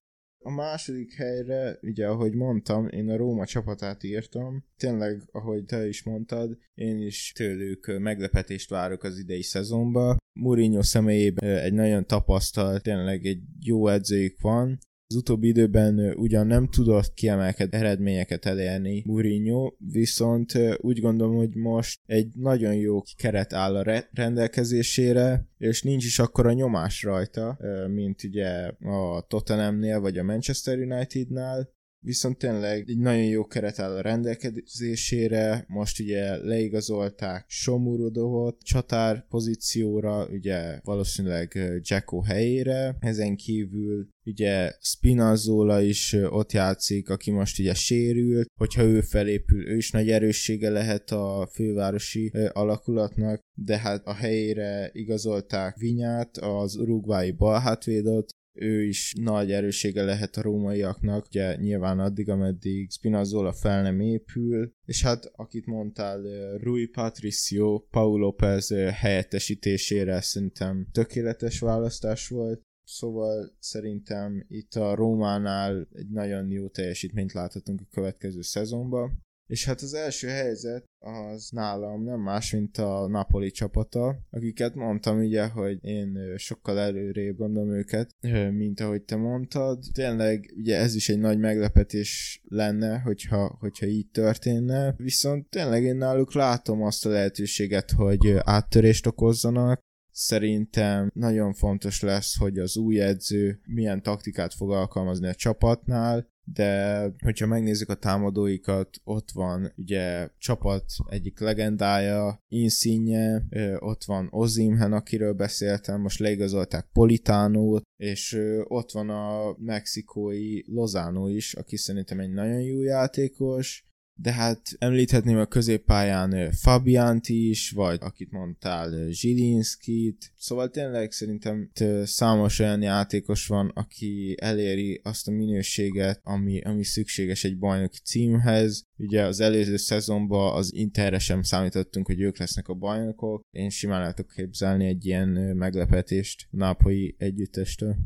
A 0.46 0.50
második 0.50 1.12
helyre, 1.14 1.78
ugye 1.82 2.06
ahogy 2.06 2.34
mondtam, 2.34 2.88
én 2.88 3.10
a 3.10 3.16
Róma 3.16 3.46
csapatát 3.46 4.02
írtam. 4.02 4.64
Tényleg, 4.76 5.22
ahogy 5.32 5.64
te 5.64 5.86
is 5.88 6.02
mondtad, 6.02 6.58
én 6.74 6.98
is 6.98 7.32
tőlük 7.34 7.98
meglepetést 7.98 8.70
várok 8.70 9.02
az 9.02 9.18
idei 9.18 9.42
szezonba. 9.42 10.16
Mourinho 10.40 10.82
személyében 10.82 11.58
egy 11.58 11.72
nagyon 11.72 12.06
tapasztalt, 12.06 12.82
tényleg 12.82 13.26
egy 13.26 13.42
jó 13.60 13.88
edzőjük 13.88 14.40
van, 14.40 14.78
az 15.14 15.20
utóbbi 15.20 15.48
időben 15.48 16.14
ugyan 16.16 16.46
nem 16.46 16.68
tudott 16.68 17.14
kiemelkedő 17.14 17.78
eredményeket 17.78 18.44
elérni 18.44 19.02
Mourinho, 19.06 19.72
viszont 19.78 20.52
úgy 20.76 21.00
gondolom, 21.00 21.36
hogy 21.36 21.54
most 21.54 22.00
egy 22.06 22.28
nagyon 22.34 22.74
jó 22.74 23.02
keret 23.16 23.52
áll 23.52 23.76
a 23.76 24.06
rendelkezésére, 24.12 25.48
és 25.58 25.82
nincs 25.82 26.04
is 26.04 26.18
akkora 26.18 26.52
nyomás 26.52 27.02
rajta, 27.02 27.58
mint 27.88 28.24
ugye 28.24 28.72
a 28.80 29.24
Tottenhamnél 29.28 30.00
vagy 30.00 30.18
a 30.18 30.22
Manchester 30.22 30.78
Unitednál, 30.78 31.72
viszont 32.04 32.38
tényleg 32.38 32.88
egy 32.88 32.98
nagyon 32.98 33.24
jó 33.24 33.44
keret 33.44 33.78
áll 33.78 33.96
a 33.96 34.00
rendelkezésére, 34.00 35.64
most 35.68 36.00
ugye 36.00 36.36
leigazolták 36.36 37.44
Somurodovot 37.48 38.62
csatár 38.62 39.26
pozícióra, 39.28 40.26
ugye 40.26 40.80
valószínűleg 40.82 41.78
Jacko 41.82 42.20
helyére, 42.20 42.96
ezen 43.00 43.36
kívül 43.36 44.08
ugye 44.24 44.72
Spinazzola 44.80 45.80
is 45.80 46.12
ott 46.12 46.52
játszik, 46.52 47.10
aki 47.10 47.30
most 47.30 47.58
ugye 47.58 47.74
sérült, 47.74 48.46
hogyha 48.58 48.82
ő 48.82 49.00
felépül, 49.00 49.68
ő 49.68 49.76
is 49.76 49.90
nagy 49.90 50.10
erőssége 50.10 50.70
lehet 50.70 51.10
a 51.10 51.48
fővárosi 51.52 52.32
alakulatnak, 52.52 53.40
de 53.54 53.78
hát 53.78 54.06
a 54.06 54.14
helyére 54.14 54.90
igazolták 54.92 55.76
Vinyát, 55.76 56.36
az 56.36 56.76
urugvái 56.76 57.30
balhátvédot, 57.30 58.28
ő 58.54 58.82
is 58.82 59.14
nagy 59.20 59.52
erősége 59.52 60.04
lehet 60.04 60.36
a 60.36 60.42
rómaiaknak, 60.42 61.26
ugye 61.26 61.56
nyilván 61.56 61.98
addig, 61.98 62.28
ameddig 62.28 62.90
Spinazzola 62.90 63.52
fel 63.52 63.82
nem 63.82 64.00
épül, 64.00 64.72
és 64.84 65.02
hát 65.02 65.30
akit 65.32 65.66
mondtál, 65.66 66.22
Rui 66.58 66.86
Patricio, 66.86 67.78
Paul 67.78 68.18
López 68.18 68.74
helyettesítésére 68.92 70.20
szerintem 70.20 70.86
tökéletes 70.92 71.58
választás 71.58 72.28
volt, 72.28 72.62
Szóval 72.86 73.56
szerintem 73.58 74.44
itt 74.48 74.74
a 74.74 74.94
Rómánál 74.94 75.88
egy 75.92 76.08
nagyon 76.08 76.50
jó 76.50 76.68
teljesítményt 76.68 77.32
láthatunk 77.32 77.80
a 77.80 77.88
következő 77.90 78.42
szezonban. 78.42 79.23
És 79.46 79.64
hát 79.64 79.80
az 79.80 79.94
első 79.94 80.28
helyzet 80.28 80.84
az 80.98 81.48
nálam 81.50 82.04
nem 82.04 82.20
más, 82.20 82.52
mint 82.52 82.78
a 82.78 83.06
Napoli 83.08 83.50
csapata, 83.50 84.16
akiket 84.30 84.74
mondtam 84.74 85.18
ugye, 85.18 85.46
hogy 85.46 85.84
én 85.84 86.18
sokkal 86.36 86.78
előrébb 86.78 87.36
gondolom 87.36 87.72
őket, 87.72 88.10
mint 88.50 88.80
ahogy 88.80 89.02
te 89.02 89.16
mondtad. 89.16 89.78
Tényleg 89.92 90.54
ugye 90.56 90.76
ez 90.76 90.94
is 90.94 91.08
egy 91.08 91.18
nagy 91.18 91.38
meglepetés 91.38 92.40
lenne, 92.48 92.98
hogyha, 92.98 93.56
hogyha 93.60 93.86
így 93.86 94.08
történne, 94.10 94.94
viszont 94.96 95.48
tényleg 95.48 95.82
én 95.82 95.96
náluk 95.96 96.34
látom 96.34 96.82
azt 96.82 97.06
a 97.06 97.10
lehetőséget, 97.10 97.90
hogy 97.90 98.36
áttörést 98.38 99.06
okozzanak, 99.06 99.82
Szerintem 100.16 101.10
nagyon 101.14 101.52
fontos 101.52 102.00
lesz, 102.00 102.38
hogy 102.38 102.58
az 102.58 102.76
új 102.76 103.00
edző 103.00 103.60
milyen 103.66 104.02
taktikát 104.02 104.54
fog 104.54 104.70
alkalmazni 104.70 105.28
a 105.28 105.34
csapatnál, 105.34 106.28
de 106.44 107.00
hogyha 107.24 107.46
megnézzük 107.46 107.88
a 107.88 107.94
támadóikat, 107.94 108.88
ott 109.04 109.30
van 109.30 109.72
ugye 109.76 110.28
csapat 110.38 110.84
egyik 111.08 111.40
legendája, 111.40 112.38
Insigne, 112.48 113.42
ott 113.78 114.04
van 114.04 114.28
Ozimhen, 114.30 114.92
akiről 114.92 115.32
beszéltem, 115.32 116.00
most 116.00 116.18
leigazolták 116.18 116.88
Politánót, 116.92 117.82
és 117.96 118.38
ott 118.64 118.92
van 118.92 119.10
a 119.10 119.56
mexikói 119.58 120.60
Lozano 120.66 121.28
is, 121.28 121.54
aki 121.54 121.76
szerintem 121.76 122.20
egy 122.20 122.30
nagyon 122.30 122.60
jó 122.60 122.82
játékos, 122.82 123.84
de 124.16 124.32
hát 124.32 124.60
említhetném 124.78 125.38
a 125.38 125.46
középpályán 125.46 126.52
Fabiant 126.52 127.28
is, 127.28 127.70
vagy 127.70 127.98
akit 128.00 128.30
mondtál, 128.30 129.10
Zsilinskit, 129.10 130.32
szóval 130.36 130.70
tényleg 130.70 131.12
szerintem 131.12 131.70
számos 132.04 132.58
olyan 132.58 132.82
játékos 132.82 133.46
van, 133.46 133.68
aki 133.74 134.36
eléri 134.40 135.00
azt 135.04 135.28
a 135.28 135.30
minőséget, 135.30 136.20
ami, 136.22 136.60
ami 136.60 136.84
szükséges 136.84 137.44
egy 137.44 137.58
bajnoki 137.58 137.98
címhez. 138.04 138.82
Ugye 138.96 139.22
az 139.22 139.40
előző 139.40 139.76
szezonban 139.76 140.54
az 140.56 140.74
Interre 140.74 141.18
sem 141.18 141.42
számítottunk, 141.42 142.06
hogy 142.06 142.20
ők 142.20 142.38
lesznek 142.38 142.68
a 142.68 142.74
bajnokok. 142.74 143.42
Én 143.50 143.70
simán 143.70 144.14
tudok 144.14 144.30
képzelni 144.30 144.86
egy 144.86 145.06
ilyen 145.06 145.28
meglepetést 145.56 146.46
nápolyi 146.50 147.14
együttestől. 147.18 147.96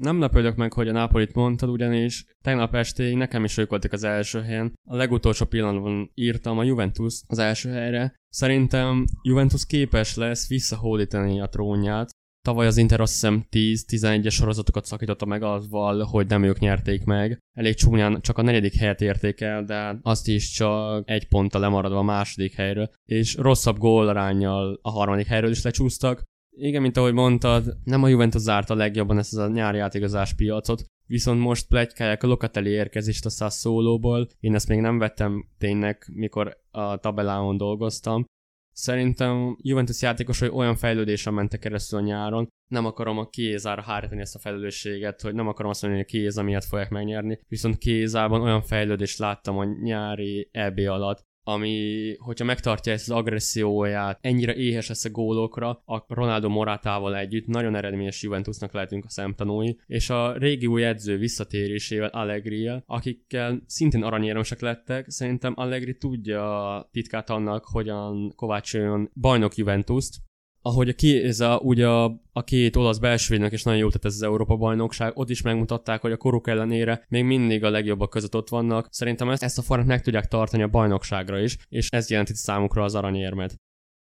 Nem 0.00 0.20
lepődök 0.20 0.56
meg, 0.56 0.72
hogy 0.72 0.88
a 0.88 0.92
Napolit 0.92 1.34
mondtad, 1.34 1.68
ugyanis 1.68 2.24
tegnap 2.44 2.74
estéig 2.74 3.16
nekem 3.16 3.44
is 3.44 3.58
ők 3.58 3.70
voltak 3.70 3.92
az 3.92 4.04
első 4.04 4.42
helyen. 4.42 4.72
A 4.88 4.96
legutolsó 4.96 5.44
pillanatban 5.44 6.10
írtam 6.14 6.58
a 6.58 6.62
Juventus 6.62 7.20
az 7.26 7.38
első 7.38 7.70
helyre. 7.70 8.14
Szerintem 8.28 9.04
Juventus 9.22 9.66
képes 9.66 10.16
lesz 10.16 10.48
visszahódítani 10.48 11.40
a 11.40 11.48
trónját. 11.48 12.10
Tavaly 12.46 12.66
az 12.66 12.76
Inter 12.76 13.00
azt 13.00 13.12
hiszem 13.12 13.46
10-11-es 13.50 14.32
sorozatokat 14.32 14.84
szakította 14.84 15.26
meg 15.26 15.42
azzal, 15.42 16.02
hogy 16.02 16.26
nem 16.26 16.42
ők 16.42 16.58
nyerték 16.58 17.04
meg. 17.04 17.38
Elég 17.56 17.74
csúnyán 17.74 18.20
csak 18.20 18.38
a 18.38 18.42
negyedik 18.42 18.74
helyet 18.74 19.00
érték 19.00 19.40
el, 19.40 19.64
de 19.64 19.98
azt 20.02 20.28
is 20.28 20.50
csak 20.50 21.10
egy 21.10 21.28
ponttal 21.28 21.60
lemaradva 21.60 21.98
a 21.98 22.02
második 22.02 22.54
helyről, 22.54 22.90
és 23.04 23.34
rosszabb 23.34 23.78
gólarányjal 23.78 24.78
a 24.82 24.90
harmadik 24.90 25.26
helyről 25.26 25.50
is 25.50 25.62
lecsúsztak. 25.62 26.22
Igen, 26.58 26.82
mint 26.82 26.96
ahogy 26.96 27.12
mondtad, 27.12 27.76
nem 27.84 28.02
a 28.02 28.08
Juventus 28.08 28.40
zárta 28.40 28.74
legjobban 28.74 29.18
ezt 29.18 29.36
a 29.36 29.48
nyári 29.48 29.78
átigazás 29.78 30.34
piacot, 30.34 30.84
viszont 31.06 31.40
most 31.40 31.68
plegykálják 31.68 32.22
a 32.22 32.26
Locatelli 32.26 32.70
érkezést 32.70 33.26
a 33.26 33.30
Sassuolo-ból. 33.30 34.28
Én 34.40 34.54
ezt 34.54 34.68
még 34.68 34.80
nem 34.80 34.98
vettem 34.98 35.48
tényleg, 35.58 36.06
mikor 36.12 36.60
a 36.70 36.96
tabelláon 36.96 37.56
dolgoztam. 37.56 38.24
Szerintem 38.72 39.56
Juventus 39.60 40.02
játékosai 40.02 40.48
olyan 40.48 40.76
fejlődésen 40.76 41.34
mentek 41.34 41.60
keresztül 41.60 41.98
a 41.98 42.02
nyáron, 42.02 42.48
nem 42.70 42.84
akarom 42.84 43.18
a 43.18 43.28
kézára 43.28 43.82
hárítani 43.82 44.20
ezt 44.20 44.34
a 44.34 44.38
felelősséget, 44.38 45.20
hogy 45.20 45.34
nem 45.34 45.48
akarom 45.48 45.70
azt 45.70 45.82
mondani, 45.82 46.02
hogy 46.02 46.12
a 46.12 46.18
kéza 46.18 46.42
miatt 46.42 46.64
fogják 46.64 46.90
megnyerni, 46.90 47.38
viszont 47.48 47.78
kézában 47.78 48.42
olyan 48.42 48.62
fejlődést 48.62 49.18
láttam 49.18 49.58
a 49.58 49.64
nyári 49.64 50.48
EB 50.52 50.78
alatt, 50.78 51.25
ami, 51.48 52.14
hogyha 52.18 52.44
megtartja 52.44 52.92
ezt 52.92 53.10
az 53.10 53.16
agresszióját, 53.16 54.18
ennyire 54.20 54.54
éhes 54.54 54.88
lesz 54.88 55.04
a 55.04 55.10
gólokra, 55.10 55.82
a 55.84 56.04
Ronaldo 56.08 56.48
Morátával 56.48 57.16
együtt 57.16 57.46
nagyon 57.46 57.74
eredményes 57.74 58.22
Juventusnak 58.22 58.72
lehetünk 58.72 59.04
a 59.04 59.10
szemtanúi, 59.10 59.78
és 59.86 60.10
a 60.10 60.36
régi 60.36 60.66
új 60.66 60.84
edző 60.84 61.16
visszatérésével 61.16 62.08
allegri 62.08 62.70
akikkel 62.86 63.62
szintén 63.66 64.02
aranyérmesek 64.02 64.60
lettek, 64.60 65.10
szerintem 65.10 65.52
Allegri 65.56 65.96
tudja 65.96 66.88
titkát 66.92 67.30
annak, 67.30 67.64
hogyan 67.64 68.32
kovácsoljon 68.36 69.10
bajnok 69.14 69.54
Juventus-t, 69.54 70.25
ahogy 70.66 70.88
a 70.88 70.92
Kéza, 70.92 71.58
ugye 71.58 71.88
a, 71.88 72.20
a 72.32 72.44
két 72.44 72.76
olasz 72.76 72.98
belsővédnek 72.98 73.52
is 73.52 73.62
nagyon 73.62 73.80
jó 73.80 73.90
tett 73.90 74.04
ez 74.04 74.14
az 74.14 74.22
Európa 74.22 74.56
bajnokság, 74.56 75.18
ott 75.18 75.30
is 75.30 75.42
megmutatták, 75.42 76.00
hogy 76.00 76.12
a 76.12 76.16
koruk 76.16 76.48
ellenére 76.48 77.04
még 77.08 77.24
mindig 77.24 77.64
a 77.64 77.70
legjobbak 77.70 78.10
között 78.10 78.36
ott 78.36 78.48
vannak. 78.48 78.88
Szerintem 78.90 79.30
ezt, 79.30 79.42
ezt 79.42 79.58
a 79.58 79.62
formát 79.62 79.86
meg 79.86 80.02
tudják 80.02 80.26
tartani 80.26 80.62
a 80.62 80.68
bajnokságra 80.68 81.40
is, 81.40 81.56
és 81.68 81.88
ez 81.90 82.10
jelenti 82.10 82.34
számukra 82.34 82.84
az 82.84 82.94
aranyérmet. 82.94 83.54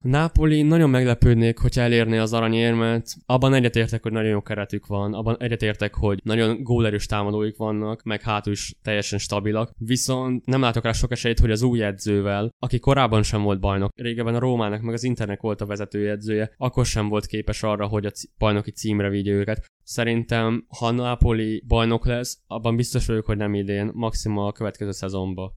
Napoli 0.03 0.61
nagyon 0.61 0.89
meglepődnék, 0.89 1.57
hogyha 1.57 1.81
elérné 1.81 2.17
az 2.17 2.33
aranyérmet. 2.33 3.15
Abban 3.25 3.53
egyetértek, 3.53 4.03
hogy 4.03 4.11
nagyon 4.11 4.29
jó 4.29 4.41
keretük 4.41 4.87
van, 4.87 5.13
abban 5.13 5.35
egyetértek, 5.39 5.95
hogy 5.95 6.19
nagyon 6.23 6.63
gólerős 6.63 7.05
támadóik 7.05 7.57
vannak, 7.57 8.03
meg 8.03 8.21
hátul 8.21 8.53
is 8.53 8.75
teljesen 8.81 9.19
stabilak. 9.19 9.71
Viszont 9.77 10.45
nem 10.45 10.61
látok 10.61 10.83
rá 10.83 10.91
sok 10.91 11.11
esélyt, 11.11 11.39
hogy 11.39 11.51
az 11.51 11.61
új 11.61 11.83
edzővel, 11.83 12.49
aki 12.59 12.79
korábban 12.79 13.23
sem 13.23 13.41
volt 13.41 13.59
bajnok, 13.59 13.91
régebben 13.95 14.35
a 14.35 14.39
Rómának 14.39 14.81
meg 14.81 14.93
az 14.93 15.03
Internek 15.03 15.41
volt 15.41 15.61
a 15.61 15.65
vezetőedzője, 15.65 16.53
akkor 16.57 16.85
sem 16.85 17.07
volt 17.07 17.25
képes 17.25 17.63
arra, 17.63 17.87
hogy 17.87 18.05
a 18.05 18.11
bajnoki 18.37 18.71
címre 18.71 19.09
vigye 19.09 19.31
őket. 19.31 19.65
Szerintem, 19.83 20.65
ha 20.79 20.91
Napoli 20.91 21.63
bajnok 21.67 22.05
lesz, 22.05 22.39
abban 22.47 22.75
biztos 22.75 23.05
vagyok, 23.05 23.25
hogy 23.25 23.37
nem 23.37 23.53
idén, 23.53 23.91
maximum 23.93 24.37
a 24.37 24.51
következő 24.51 24.91
szezonban. 24.91 25.53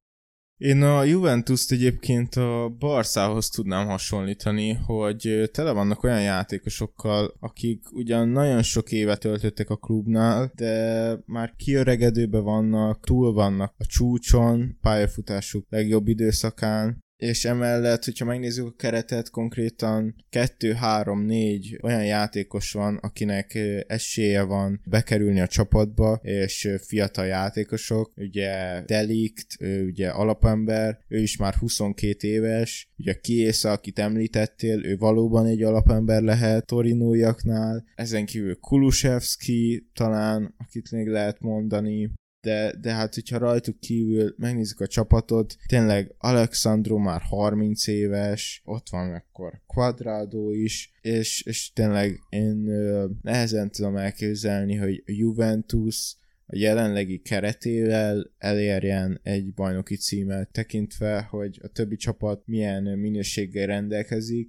Én 0.56 0.82
a 0.82 1.04
Juventus-t 1.04 1.72
egyébként 1.72 2.34
a 2.34 2.74
Barszához 2.78 3.48
tudnám 3.48 3.86
hasonlítani, 3.86 4.72
hogy 4.72 5.50
tele 5.52 5.72
vannak 5.72 6.02
olyan 6.02 6.22
játékosokkal, 6.22 7.36
akik 7.40 7.92
ugyan 7.92 8.28
nagyon 8.28 8.62
sok 8.62 8.92
évet 8.92 9.20
töltöttek 9.20 9.70
a 9.70 9.76
klubnál, 9.76 10.52
de 10.54 11.14
már 11.26 11.54
kiöregedőbe 11.56 12.38
vannak, 12.38 13.04
túl 13.04 13.32
vannak 13.32 13.74
a 13.78 13.86
csúcson, 13.86 14.78
pályafutásuk 14.80 15.66
legjobb 15.68 16.08
időszakán, 16.08 17.04
és 17.16 17.44
emellett, 17.44 18.04
hogyha 18.04 18.24
megnézzük 18.24 18.66
a 18.66 18.74
keretet, 18.76 19.30
konkrétan 19.30 20.14
2-3-4 20.30 21.82
olyan 21.82 22.04
játékos 22.04 22.72
van, 22.72 22.96
akinek 22.96 23.58
esélye 23.86 24.42
van 24.42 24.80
bekerülni 24.84 25.40
a 25.40 25.46
csapatba, 25.46 26.20
és 26.22 26.68
fiatal 26.80 27.26
játékosok, 27.26 28.12
ugye 28.16 28.82
Delikt, 28.86 29.56
ugye 29.86 30.08
alapember, 30.08 30.98
ő 31.08 31.18
is 31.18 31.36
már 31.36 31.54
22 31.54 32.28
éves, 32.28 32.88
ugye 32.98 33.14
Kiesa, 33.14 33.70
akit 33.70 33.98
említettél, 33.98 34.84
ő 34.84 34.96
valóban 34.96 35.46
egy 35.46 35.62
alapember 35.62 36.22
lehet 36.22 36.66
torinóiaknál, 36.66 37.84
ezen 37.94 38.26
kívül 38.26 38.56
Kulusevski 38.56 39.90
talán, 39.94 40.54
akit 40.58 40.90
még 40.90 41.06
lehet 41.06 41.40
mondani, 41.40 42.10
de, 42.46 42.72
de 42.80 42.92
hát 42.92 43.14
hogyha 43.14 43.38
rajtuk 43.38 43.80
kívül 43.80 44.34
megnézzük 44.38 44.80
a 44.80 44.86
csapatot, 44.86 45.56
tényleg 45.66 46.14
Alexandro 46.18 46.98
már 46.98 47.20
30 47.20 47.86
éves, 47.86 48.62
ott 48.64 48.88
van 48.88 49.14
akkor 49.14 49.60
Quadrado 49.66 50.50
is, 50.50 50.92
és, 51.00 51.42
és 51.42 51.72
tényleg 51.72 52.20
én 52.28 52.68
ö, 52.68 53.06
nehezen 53.22 53.70
tudom 53.70 53.96
elképzelni, 53.96 54.74
hogy 54.74 55.02
Juventus 55.04 56.16
a 56.46 56.56
jelenlegi 56.56 57.18
keretével 57.18 58.30
elérjen 58.38 59.20
egy 59.22 59.54
bajnoki 59.54 59.96
címet, 59.96 60.52
tekintve, 60.52 61.20
hogy 61.30 61.60
a 61.62 61.68
többi 61.68 61.96
csapat 61.96 62.42
milyen 62.44 62.82
minőséggel 62.82 63.66
rendelkezik, 63.66 64.48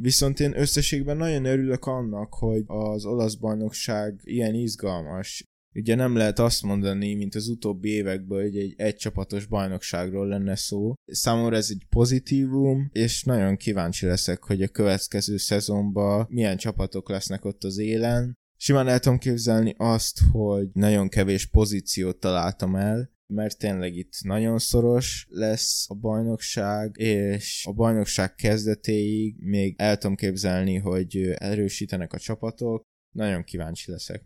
Viszont 0.00 0.40
én 0.40 0.58
összességben 0.58 1.16
nagyon 1.16 1.44
örülök 1.44 1.86
annak, 1.86 2.34
hogy 2.34 2.62
az 2.66 3.04
olasz 3.04 3.34
bajnokság 3.34 4.20
ilyen 4.24 4.54
izgalmas, 4.54 5.44
ugye 5.74 5.94
nem 5.94 6.16
lehet 6.16 6.38
azt 6.38 6.62
mondani, 6.62 7.14
mint 7.14 7.34
az 7.34 7.48
utóbbi 7.48 7.88
években, 7.88 8.40
hogy 8.40 8.56
egy 8.56 8.74
egycsapatos 8.76 9.46
bajnokságról 9.46 10.26
lenne 10.26 10.56
szó. 10.56 10.94
Számomra 11.04 11.56
ez 11.56 11.68
egy 11.70 11.86
pozitívum, 11.88 12.88
és 12.92 13.24
nagyon 13.24 13.56
kíváncsi 13.56 14.06
leszek, 14.06 14.44
hogy 14.44 14.62
a 14.62 14.68
következő 14.68 15.36
szezonban 15.36 16.26
milyen 16.28 16.56
csapatok 16.56 17.08
lesznek 17.08 17.44
ott 17.44 17.64
az 17.64 17.78
élen. 17.78 18.36
Simán 18.60 18.88
el 18.88 19.00
tudom 19.00 19.18
képzelni 19.18 19.74
azt, 19.76 20.20
hogy 20.32 20.68
nagyon 20.72 21.08
kevés 21.08 21.46
pozíciót 21.46 22.20
találtam 22.20 22.76
el, 22.76 23.10
mert 23.32 23.58
tényleg 23.58 23.94
itt 23.94 24.12
nagyon 24.22 24.58
szoros 24.58 25.26
lesz 25.30 25.90
a 25.90 25.94
bajnokság, 25.94 26.96
és 26.96 27.64
a 27.68 27.72
bajnokság 27.72 28.34
kezdetéig 28.34 29.36
még 29.38 29.74
el 29.78 29.96
tudom 29.98 30.16
képzelni, 30.16 30.76
hogy 30.76 31.16
erősítenek 31.36 32.12
a 32.12 32.18
csapatok. 32.18 32.82
Nagyon 33.14 33.44
kíváncsi 33.44 33.90
leszek. 33.90 34.22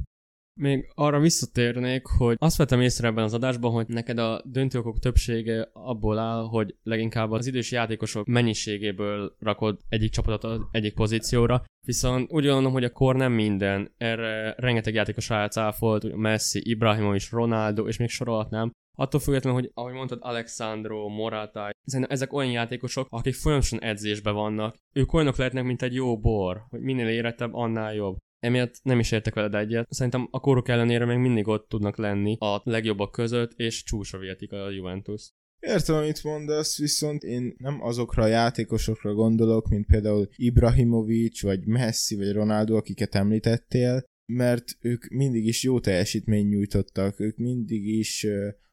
Még 0.60 0.90
arra 0.94 1.20
visszatérnék, 1.20 2.06
hogy 2.06 2.36
azt 2.38 2.56
vettem 2.56 2.80
észre 2.80 3.08
ebben 3.08 3.24
az 3.24 3.34
adásban, 3.34 3.72
hogy 3.72 3.86
neked 3.88 4.18
a 4.18 4.42
döntőokok 4.44 4.98
többsége 4.98 5.68
abból 5.72 6.18
áll, 6.18 6.42
hogy 6.42 6.76
leginkább 6.82 7.30
az 7.30 7.46
idős 7.46 7.70
játékosok 7.70 8.26
mennyiségéből 8.26 9.36
rakod 9.38 9.78
egyik 9.88 10.10
csapatot 10.10 10.62
egyik 10.70 10.94
pozícióra, 10.94 11.64
viszont 11.86 12.32
úgy 12.32 12.44
gondolom, 12.44 12.72
hogy 12.72 12.84
a 12.84 12.92
kor 12.92 13.16
nem 13.16 13.32
minden. 13.32 13.92
Erre 13.96 14.54
rengeteg 14.56 14.94
játékos 14.94 15.30
álcáfolt, 15.30 16.16
Messi, 16.16 16.60
Ibrahimovic, 16.64 17.30
Ronaldo, 17.30 17.86
és 17.86 17.96
még 17.96 18.08
sorolhatnám. 18.08 18.70
Attól 18.98 19.20
függetlenül, 19.20 19.60
hogy 19.60 19.70
ahogy 19.74 19.92
mondtad, 19.92 20.18
Alexandro, 20.22 21.08
Morata, 21.08 21.70
ezek 22.08 22.32
olyan 22.32 22.50
játékosok, 22.50 23.06
akik 23.10 23.34
folyamatosan 23.34 23.82
edzésben 23.82 24.34
vannak. 24.34 24.76
Ők 24.92 25.12
olyanok 25.12 25.36
lehetnek, 25.36 25.64
mint 25.64 25.82
egy 25.82 25.94
jó 25.94 26.18
bor, 26.18 26.64
hogy 26.68 26.80
minél 26.80 27.08
érettebb, 27.08 27.54
annál 27.54 27.94
jobb 27.94 28.16
emiatt 28.42 28.81
nem 28.83 28.98
is 28.98 29.12
értek 29.12 29.35
veled 29.35 29.55
egyet. 29.55 29.87
Szerintem 29.90 30.28
a 30.31 30.40
korok 30.40 30.68
ellenére 30.68 31.05
még 31.05 31.18
mindig 31.18 31.48
ott 31.48 31.68
tudnak 31.68 31.96
lenni 31.96 32.37
a 32.40 32.61
legjobbak 32.64 33.12
között, 33.12 33.52
és 33.57 33.83
csúcsra 33.83 34.18
vihetik 34.18 34.52
a 34.52 34.70
Juventus. 34.70 35.31
Értem, 35.61 35.96
amit 35.96 36.24
mondasz, 36.24 36.78
viszont 36.78 37.22
én 37.22 37.55
nem 37.59 37.83
azokra 37.83 38.22
a 38.22 38.26
játékosokra 38.26 39.14
gondolok, 39.14 39.68
mint 39.68 39.87
például 39.87 40.28
Ibrahimovic, 40.37 41.42
vagy 41.42 41.66
Messi, 41.66 42.16
vagy 42.16 42.33
Ronaldo, 42.33 42.76
akiket 42.76 43.14
említettél, 43.14 44.05
mert 44.33 44.76
ők 44.81 45.09
mindig 45.09 45.46
is 45.46 45.62
jó 45.62 45.81
teljesítményt 45.81 46.50
nyújtottak, 46.50 47.20
ők 47.20 47.37
mindig 47.37 47.87
is 47.87 48.26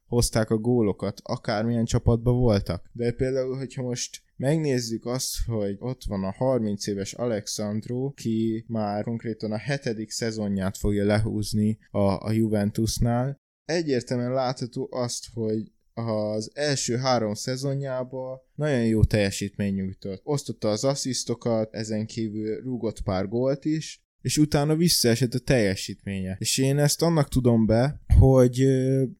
hozták 0.09 0.49
a 0.49 0.57
gólokat, 0.57 1.19
akármilyen 1.23 1.85
csapatban 1.85 2.37
voltak. 2.39 2.89
De 2.93 3.11
például, 3.11 3.57
hogyha 3.57 3.83
most 3.83 4.21
megnézzük 4.35 5.05
azt, 5.05 5.35
hogy 5.45 5.75
ott 5.79 6.03
van 6.07 6.23
a 6.23 6.31
30 6.31 6.87
éves 6.87 7.13
Alexandro, 7.13 8.11
ki 8.11 8.65
már 8.67 9.03
konkrétan 9.03 9.51
a 9.51 9.57
hetedik 9.57 10.09
szezonját 10.09 10.77
fogja 10.77 11.05
lehúzni 11.05 11.77
a, 11.91 12.25
a 12.25 12.31
Juventusnál, 12.31 13.35
egyértelműen 13.65 14.33
látható 14.33 14.87
azt, 14.91 15.25
hogy 15.33 15.71
az 15.93 16.51
első 16.53 16.95
három 16.95 17.33
szezonjában 17.33 18.39
nagyon 18.55 18.85
jó 18.85 19.03
teljesítmény 19.03 19.73
nyújtott. 19.73 20.21
Osztotta 20.23 20.69
az 20.69 20.83
asszisztokat, 20.83 21.73
ezen 21.73 22.05
kívül 22.05 22.61
rúgott 22.61 23.01
pár 23.01 23.27
gólt 23.27 23.65
is, 23.65 24.03
és 24.21 24.37
utána 24.37 24.75
visszaesett 24.75 25.33
a 25.33 25.39
teljesítménye. 25.39 26.35
És 26.39 26.57
én 26.57 26.77
ezt 26.77 27.01
annak 27.01 27.29
tudom 27.29 27.65
be, 27.65 28.01
hogy 28.19 28.67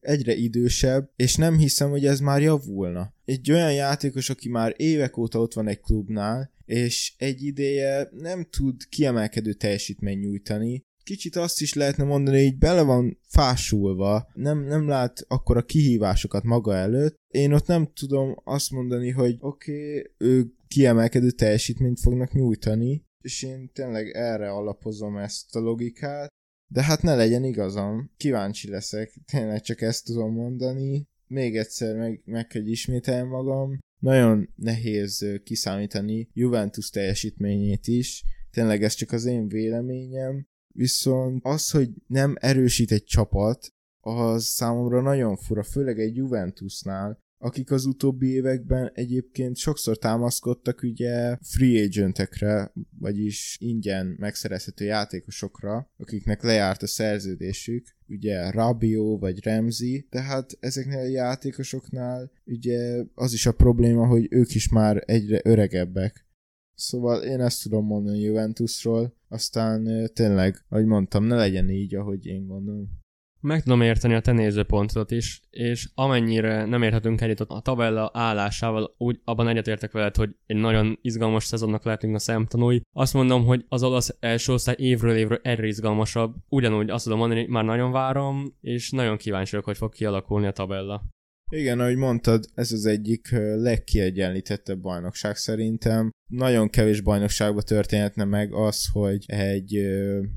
egyre 0.00 0.34
idősebb, 0.34 1.10
és 1.16 1.36
nem 1.36 1.58
hiszem, 1.58 1.90
hogy 1.90 2.06
ez 2.06 2.20
már 2.20 2.42
javulna. 2.42 3.14
Egy 3.24 3.50
olyan 3.50 3.72
játékos, 3.72 4.30
aki 4.30 4.48
már 4.48 4.74
évek 4.76 5.16
óta 5.16 5.40
ott 5.40 5.54
van 5.54 5.68
egy 5.68 5.80
klubnál, 5.80 6.52
és 6.64 7.14
egy 7.16 7.42
ideje 7.42 8.08
nem 8.12 8.46
tud 8.50 8.88
kiemelkedő 8.88 9.52
teljesítmény 9.52 10.18
nyújtani, 10.18 10.84
kicsit 11.10 11.36
azt 11.36 11.60
is 11.60 11.74
lehetne 11.74 12.04
mondani, 12.04 12.44
hogy 12.44 12.58
bele 12.58 12.82
van 12.82 13.18
fásulva, 13.28 14.30
nem, 14.34 14.64
nem 14.64 14.88
lát 14.88 15.24
akkor 15.28 15.56
a 15.56 15.62
kihívásokat 15.62 16.42
maga 16.42 16.74
előtt. 16.74 17.16
Én 17.28 17.52
ott 17.52 17.66
nem 17.66 17.90
tudom 17.94 18.40
azt 18.44 18.70
mondani, 18.70 19.10
hogy 19.10 19.36
oké, 19.40 19.72
okay, 19.72 20.10
ők 20.18 20.52
kiemelkedő 20.68 21.30
teljesítményt 21.30 22.00
fognak 22.00 22.32
nyújtani, 22.32 23.04
és 23.20 23.42
én 23.42 23.70
tényleg 23.72 24.10
erre 24.10 24.50
alapozom 24.50 25.16
ezt 25.16 25.56
a 25.56 25.60
logikát, 25.60 26.28
de 26.72 26.82
hát 26.82 27.02
ne 27.02 27.14
legyen 27.14 27.44
igazam, 27.44 28.10
kíváncsi 28.16 28.70
leszek, 28.70 29.14
tényleg 29.30 29.60
csak 29.60 29.80
ezt 29.80 30.04
tudom 30.04 30.32
mondani. 30.32 31.08
Még 31.26 31.56
egyszer 31.56 31.96
meg, 31.96 32.22
meg 32.24 32.46
kell 32.46 32.66
ismételni 32.66 33.28
magam. 33.28 33.78
Nagyon 33.98 34.48
nehéz 34.56 35.26
kiszámítani 35.44 36.28
Juventus 36.32 36.90
teljesítményét 36.90 37.86
is, 37.86 38.24
tényleg 38.50 38.82
ez 38.82 38.94
csak 38.94 39.12
az 39.12 39.24
én 39.24 39.48
véleményem, 39.48 40.46
viszont 40.74 41.40
az, 41.44 41.70
hogy 41.70 41.90
nem 42.06 42.34
erősít 42.40 42.92
egy 42.92 43.04
csapat, 43.04 43.68
az 44.00 44.44
számomra 44.44 45.00
nagyon 45.00 45.36
fura, 45.36 45.62
főleg 45.62 45.98
egy 45.98 46.16
Juventusnál, 46.16 47.18
akik 47.42 47.70
az 47.70 47.84
utóbbi 47.84 48.28
években 48.28 48.90
egyébként 48.94 49.56
sokszor 49.56 49.98
támaszkodtak 49.98 50.82
ugye 50.82 51.36
free 51.42 51.82
agentekre, 51.82 52.72
vagyis 52.98 53.56
ingyen 53.60 54.06
megszerezhető 54.18 54.84
játékosokra, 54.84 55.90
akiknek 55.96 56.42
lejárt 56.42 56.82
a 56.82 56.86
szerződésük, 56.86 57.86
ugye 58.08 58.50
Rabio 58.50 59.18
vagy 59.18 59.44
Remzi, 59.44 60.06
tehát 60.10 60.56
ezeknél 60.60 60.98
a 60.98 61.08
játékosoknál 61.08 62.30
ugye 62.44 63.04
az 63.14 63.32
is 63.32 63.46
a 63.46 63.52
probléma, 63.52 64.06
hogy 64.06 64.26
ők 64.30 64.54
is 64.54 64.68
már 64.68 65.02
egyre 65.06 65.40
öregebbek. 65.44 66.28
Szóval 66.74 67.22
én 67.22 67.40
ezt 67.40 67.62
tudom 67.62 67.86
mondani 67.86 68.20
Juventusról, 68.20 69.16
aztán 69.28 70.10
tényleg, 70.12 70.64
ahogy 70.68 70.86
mondtam, 70.86 71.24
ne 71.24 71.36
legyen 71.36 71.70
így, 71.70 71.94
ahogy 71.94 72.26
én 72.26 72.46
gondolom. 72.46 72.98
Meg 73.42 73.62
tudom 73.62 73.80
érteni 73.80 74.14
a 74.14 74.20
te 74.20 74.32
nézőpontodat 74.32 75.10
is, 75.10 75.40
és 75.50 75.88
amennyire 75.94 76.64
nem 76.64 76.82
érhetünk 76.82 77.20
egyet 77.20 77.40
a 77.40 77.60
tabella 77.60 78.10
állásával, 78.12 78.94
úgy 78.98 79.20
abban 79.24 79.48
egyetértek 79.48 79.92
veled, 79.92 80.16
hogy 80.16 80.30
egy 80.46 80.56
nagyon 80.56 80.98
izgalmas 81.02 81.44
szezonnak 81.44 81.84
lehetünk 81.84 82.14
a 82.14 82.18
szemtanúi. 82.18 82.80
Azt 82.92 83.14
mondom, 83.14 83.44
hogy 83.44 83.64
az 83.68 83.82
olasz 83.82 84.16
első 84.20 84.52
osztály 84.52 84.74
évről 84.78 85.16
évről 85.16 85.40
egyre 85.42 85.66
izgalmasabb. 85.66 86.34
Ugyanúgy 86.48 86.90
azt 86.90 87.04
tudom 87.04 87.18
mondani, 87.18 87.40
hogy 87.40 87.50
már 87.50 87.64
nagyon 87.64 87.92
várom, 87.92 88.56
és 88.60 88.90
nagyon 88.90 89.16
kíváncsi 89.16 89.50
vagyok, 89.50 89.66
hogy 89.66 89.76
fog 89.76 89.92
kialakulni 89.92 90.46
a 90.46 90.52
tabella. 90.52 91.02
Igen, 91.52 91.80
ahogy 91.80 91.96
mondtad, 91.96 92.44
ez 92.54 92.72
az 92.72 92.86
egyik 92.86 93.30
legkiegyenlítettebb 93.56 94.80
bajnokság 94.80 95.36
szerintem. 95.36 96.10
Nagyon 96.26 96.68
kevés 96.68 97.00
bajnokságban 97.00 97.64
történhetne 97.64 98.24
meg 98.24 98.54
az, 98.54 98.86
hogy 98.92 99.24
egy 99.26 99.80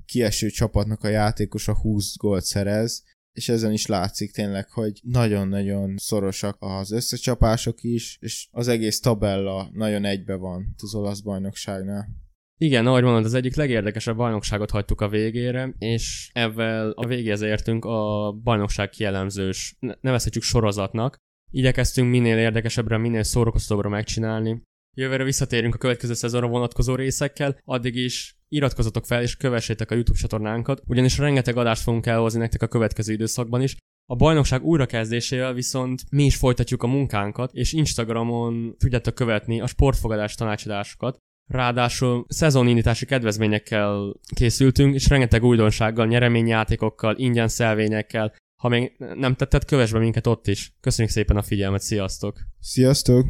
kieső 0.06 0.50
csapatnak 0.50 1.04
a 1.04 1.08
játékosa 1.08 1.78
20 1.78 2.16
gólt 2.18 2.44
szerez, 2.44 3.04
és 3.32 3.50
ezen 3.50 3.72
is 3.72 3.86
látszik 3.86 4.32
tényleg, 4.32 4.70
hogy 4.70 5.00
nagyon-nagyon 5.04 5.98
szorosak 5.98 6.58
az 6.60 6.92
összecsapások 6.92 7.84
is, 7.84 8.18
és 8.22 8.48
az 8.52 8.68
egész 8.68 9.00
tabella 9.00 9.70
nagyon 9.74 10.06
egybe 10.06 10.36
van 10.36 10.76
az 10.78 10.96
olasz 10.96 11.20
bajnokságnál. 11.20 12.23
Igen, 12.64 12.88
ahogy 12.88 13.04
mondod, 13.04 13.26
az 13.26 13.34
egyik 13.34 13.56
legérdekesebb 13.56 14.16
bajnokságot 14.16 14.72
hagytuk 14.72 15.02
a 15.02 15.08
végére, 15.10 15.74
és 15.78 16.30
ezzel 16.34 16.90
a 16.90 17.06
végéhez 17.06 17.42
értünk 17.42 17.86
a 17.86 18.32
bajnokság 18.44 18.90
kielemzős, 18.90 19.78
nevezhetjük 20.02 20.44
sorozatnak. 20.44 21.16
Igyekeztünk 21.52 22.10
minél 22.10 22.38
érdekesebbre, 22.38 22.98
minél 22.98 23.24
szórakoztatóbbra 23.24 23.90
megcsinálni. 23.90 24.62
Jövőre 24.98 25.24
visszatérünk 25.24 25.76
a 25.76 25.78
következő 25.78 26.14
szezonra 26.14 26.48
vonatkozó 26.48 26.96
részekkel, 26.96 27.58
addig 27.66 27.96
is 27.96 28.38
iratkozzatok 28.48 29.06
fel 29.06 29.22
és 29.22 29.38
kövessétek 29.38 29.92
a 29.92 29.94
YouTube 29.94 30.20
csatornánkat, 30.20 30.84
ugyanis 30.88 31.18
rengeteg 31.18 31.58
adást 31.58 31.82
fogunk 31.82 32.06
elhozni 32.06 32.40
nektek 32.40 32.62
a 32.62 32.68
következő 32.68 33.14
időszakban 33.14 33.62
is, 33.62 33.76
A 34.06 34.16
bajnokság 34.16 34.64
újrakezdésével 34.64 35.54
viszont 35.54 36.02
mi 36.10 36.24
is 36.24 36.36
folytatjuk 36.36 36.84
a 36.84 36.88
munkánkat, 36.88 37.54
és 37.54 37.74
Instagramon 37.74 38.76
tudjátok 38.78 39.16
követni 39.16 39.62
a 39.62 39.68
sportfogadás 39.68 40.36
tanácsadásokat. 40.36 41.18
Ráadásul 41.48 42.26
szezonindítási 42.28 43.06
kedvezményekkel 43.06 44.14
készültünk, 44.36 44.94
és 44.94 45.10
rengeteg 45.10 45.44
újdonsággal, 45.44 46.06
nyereményjátékokkal, 46.06 47.18
ingyen 47.18 47.48
szelvényekkel. 47.48 48.34
Ha 48.62 48.68
még 48.68 48.96
nem 49.16 49.36
tetted, 49.36 49.66
kövess 49.66 49.92
be 49.92 50.00
minket 50.00 50.28
ott 50.28 50.48
is. 50.48 50.74
Köszönjük 50.82 51.14
szépen 51.14 51.38
a 51.38 51.42
figyelmet, 51.42 51.82
sziasztok! 51.82 52.40
Sziasztok! 52.60 53.26